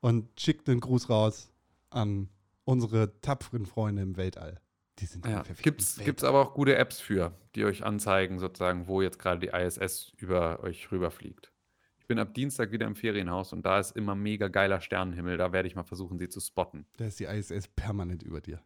und 0.00 0.28
schickt 0.40 0.68
einen 0.68 0.80
Gruß 0.80 1.10
raus 1.10 1.50
an 1.90 2.28
unsere 2.64 3.20
tapferen 3.20 3.66
Freunde 3.66 4.02
im 4.02 4.16
Weltall. 4.16 4.60
Die 4.98 5.06
sind 5.06 5.26
Ja. 5.26 5.42
Gibt's, 5.62 5.96
Weltall. 5.96 6.04
gibt's 6.06 6.24
aber 6.24 6.40
auch 6.40 6.54
gute 6.54 6.76
Apps 6.76 7.00
für, 7.00 7.32
die 7.54 7.64
euch 7.64 7.84
anzeigen, 7.84 8.38
sozusagen, 8.38 8.88
wo 8.88 9.02
jetzt 9.02 9.18
gerade 9.18 9.40
die 9.40 9.48
ISS 9.48 10.12
über 10.16 10.62
euch 10.62 10.90
rüberfliegt. 10.90 11.52
Ich 12.00 12.06
bin 12.06 12.18
ab 12.18 12.34
Dienstag 12.34 12.72
wieder 12.72 12.86
im 12.86 12.96
Ferienhaus 12.96 13.52
und 13.52 13.66
da 13.66 13.78
ist 13.78 13.94
immer 13.96 14.14
mega 14.14 14.48
geiler 14.48 14.80
Sternenhimmel. 14.80 15.36
Da 15.36 15.52
werde 15.52 15.68
ich 15.68 15.74
mal 15.74 15.84
versuchen, 15.84 16.18
sie 16.18 16.28
zu 16.28 16.40
spotten. 16.40 16.86
Da 16.96 17.06
ist 17.06 17.20
die 17.20 17.24
ISS 17.24 17.68
permanent 17.68 18.22
über 18.22 18.40
dir. 18.40 18.62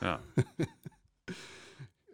Ja. 0.00 0.22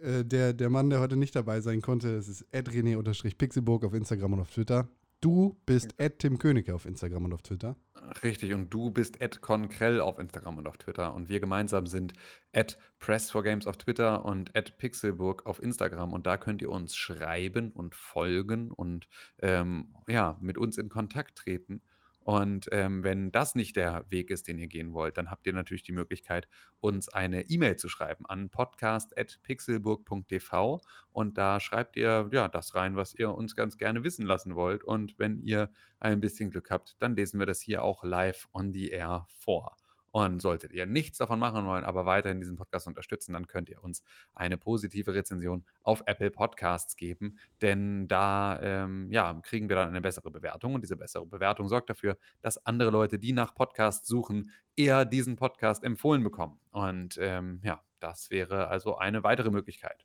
Äh, 0.00 0.24
der, 0.24 0.52
der 0.52 0.70
Mann, 0.70 0.90
der 0.90 1.00
heute 1.00 1.16
nicht 1.16 1.34
dabei 1.34 1.60
sein 1.60 1.82
konnte, 1.82 2.14
das 2.14 2.28
ist 2.28 2.46
rené-pixelburg 2.52 3.84
auf 3.84 3.94
Instagram 3.94 4.34
und 4.34 4.40
auf 4.42 4.50
Twitter. 4.52 4.88
Du 5.20 5.60
bist 5.66 5.96
Tim 6.18 6.38
Königke 6.38 6.72
auf 6.72 6.86
Instagram 6.86 7.24
und 7.24 7.34
auf 7.34 7.42
Twitter. 7.42 7.74
Richtig, 8.22 8.52
und 8.54 8.72
du 8.72 8.90
bist 8.90 9.20
Conkrell 9.40 10.00
auf 10.00 10.18
Instagram 10.18 10.58
und 10.58 10.66
auf 10.66 10.78
Twitter. 10.78 11.14
Und 11.14 11.28
wir 11.28 11.40
gemeinsam 11.40 11.86
sind 11.86 12.12
at 12.52 12.78
Press4Games 13.00 13.66
auf 13.66 13.76
Twitter 13.76 14.24
und 14.24 14.54
Pixelburg 14.78 15.46
auf 15.46 15.62
Instagram. 15.62 16.12
Und 16.12 16.26
da 16.26 16.36
könnt 16.36 16.62
ihr 16.62 16.70
uns 16.70 16.96
schreiben 16.96 17.70
und 17.72 17.94
folgen 17.94 18.70
und 18.70 19.08
ähm, 19.40 19.94
ja, 20.08 20.36
mit 20.40 20.58
uns 20.58 20.78
in 20.78 20.88
Kontakt 20.88 21.36
treten. 21.38 21.82
Und 22.28 22.68
ähm, 22.72 23.04
wenn 23.04 23.32
das 23.32 23.54
nicht 23.54 23.74
der 23.74 24.04
Weg 24.10 24.28
ist, 24.28 24.48
den 24.48 24.58
ihr 24.58 24.66
gehen 24.66 24.92
wollt, 24.92 25.16
dann 25.16 25.30
habt 25.30 25.46
ihr 25.46 25.54
natürlich 25.54 25.82
die 25.82 25.92
Möglichkeit, 25.92 26.46
uns 26.78 27.08
eine 27.08 27.48
E-Mail 27.48 27.76
zu 27.76 27.88
schreiben 27.88 28.26
an 28.26 28.50
podcast.pixelburg.tv. 28.50 30.82
Und 31.10 31.38
da 31.38 31.58
schreibt 31.58 31.96
ihr 31.96 32.28
ja 32.30 32.48
das 32.48 32.74
rein, 32.74 32.96
was 32.96 33.14
ihr 33.14 33.32
uns 33.32 33.56
ganz 33.56 33.78
gerne 33.78 34.04
wissen 34.04 34.26
lassen 34.26 34.56
wollt. 34.56 34.84
Und 34.84 35.18
wenn 35.18 35.40
ihr 35.40 35.70
ein 36.00 36.20
bisschen 36.20 36.50
Glück 36.50 36.70
habt, 36.70 36.96
dann 36.98 37.16
lesen 37.16 37.38
wir 37.38 37.46
das 37.46 37.62
hier 37.62 37.82
auch 37.82 38.04
live 38.04 38.46
on 38.52 38.74
the 38.74 38.90
air 38.90 39.26
vor. 39.30 39.78
Und 40.18 40.40
solltet 40.42 40.72
ihr 40.72 40.84
nichts 40.84 41.18
davon 41.18 41.38
machen 41.38 41.64
wollen, 41.64 41.84
aber 41.84 42.04
weiterhin 42.04 42.40
diesen 42.40 42.56
Podcast 42.56 42.88
unterstützen, 42.88 43.34
dann 43.34 43.46
könnt 43.46 43.68
ihr 43.68 43.84
uns 43.84 44.02
eine 44.34 44.58
positive 44.58 45.14
Rezension 45.14 45.64
auf 45.84 46.02
Apple 46.06 46.32
Podcasts 46.32 46.96
geben, 46.96 47.38
denn 47.62 48.08
da 48.08 48.58
ähm, 48.60 49.12
ja, 49.12 49.40
kriegen 49.44 49.68
wir 49.68 49.76
dann 49.76 49.90
eine 49.90 50.00
bessere 50.00 50.32
Bewertung 50.32 50.74
und 50.74 50.80
diese 50.80 50.96
bessere 50.96 51.24
Bewertung 51.24 51.68
sorgt 51.68 51.88
dafür, 51.88 52.18
dass 52.40 52.66
andere 52.66 52.90
Leute, 52.90 53.20
die 53.20 53.32
nach 53.32 53.54
Podcasts 53.54 54.08
suchen, 54.08 54.50
eher 54.74 55.04
diesen 55.04 55.36
Podcast 55.36 55.84
empfohlen 55.84 56.24
bekommen. 56.24 56.58
Und 56.72 57.16
ähm, 57.20 57.60
ja, 57.62 57.80
das 58.00 58.30
wäre 58.30 58.66
also 58.66 58.96
eine 58.96 59.22
weitere 59.22 59.50
Möglichkeit. 59.52 60.04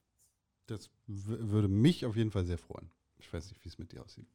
Das 0.67 0.91
würde 1.07 1.69
mich 1.69 2.05
auf 2.05 2.15
jeden 2.15 2.29
Fall 2.29 2.45
sehr 2.45 2.59
freuen. 2.59 2.91
Ich 3.17 3.33
weiß 3.33 3.49
nicht, 3.49 3.63
wie 3.65 3.69
es 3.69 3.79
mit 3.79 3.91
dir 3.91 4.03
aussieht. 4.03 4.27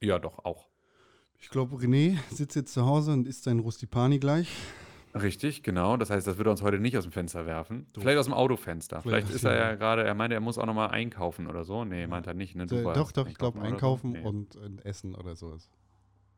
Ja, 0.00 0.20
doch, 0.20 0.44
auch. 0.44 0.68
Ich 1.40 1.50
glaube, 1.50 1.76
René 1.76 2.16
sitzt 2.30 2.54
jetzt 2.54 2.72
zu 2.72 2.86
Hause 2.86 3.12
und 3.12 3.26
isst 3.26 3.44
sein 3.44 3.58
Rustipani 3.58 4.18
gleich. 4.18 4.48
Richtig, 5.22 5.62
genau. 5.62 5.96
Das 5.96 6.10
heißt, 6.10 6.26
das 6.26 6.36
würde 6.38 6.50
uns 6.50 6.62
heute 6.62 6.78
nicht 6.78 6.96
aus 6.96 7.04
dem 7.04 7.12
Fenster 7.12 7.46
werfen. 7.46 7.86
Doof. 7.92 8.02
Vielleicht 8.02 8.18
aus 8.18 8.26
dem 8.26 8.34
Autofenster. 8.34 9.00
Vielleicht 9.02 9.26
Vielleicht, 9.28 9.36
ist 9.36 9.44
er 9.44 9.52
dem- 9.52 9.58
ja 9.60 9.74
gerade, 9.74 10.04
er 10.04 10.14
meinte, 10.14 10.34
er 10.34 10.40
muss 10.40 10.58
auch 10.58 10.66
nochmal 10.66 10.88
einkaufen 10.90 11.46
oder 11.46 11.64
so. 11.64 11.84
Nee, 11.84 12.06
meint 12.06 12.26
er 12.26 12.34
nicht. 12.34 12.54
Ne? 12.56 12.64
Äh, 12.64 12.66
doch, 12.94 13.12
doch, 13.12 13.26
ich 13.28 13.36
glaube 13.36 13.58
so? 13.58 13.64
einkaufen 13.64 14.12
Nee. 14.12 14.22
und 14.22 14.56
essen 14.84 15.14
oder 15.14 15.34
sowas. 15.36 15.70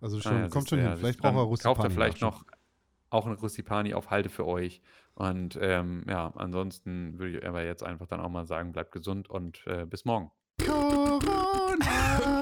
Also 0.00 0.18
Ah 0.18 0.20
schon, 0.22 0.38
ja, 0.40 0.48
kommt 0.48 0.68
schon 0.68 0.78
du, 0.78 0.84
hin. 0.84 0.92
ja, 0.92 0.96
Vielleicht 0.96 1.18
braucht 1.20 1.34
er 1.34 1.40
Rustipani. 1.42 1.74
Kauft 1.76 1.84
er 1.88 1.90
vielleicht 1.90 2.20
noch, 2.20 2.44
auch 3.10 3.26
ein 3.26 3.32
Russipani 3.34 3.94
auf 3.94 4.10
Halte 4.10 4.28
für 4.28 4.46
euch. 4.46 4.80
Und 5.14 5.58
ähm, 5.60 6.04
ja, 6.08 6.32
ansonsten 6.36 7.18
würde 7.18 7.38
ich 7.38 7.46
aber 7.46 7.64
jetzt 7.64 7.82
einfach 7.82 8.06
dann 8.06 8.20
auch 8.20 8.28
mal 8.28 8.46
sagen, 8.46 8.70
bleibt 8.72 8.92
gesund 8.92 9.28
und 9.28 9.66
äh, 9.66 9.84
bis 9.86 10.04
morgen. 10.04 10.30
Corona. 10.64 12.38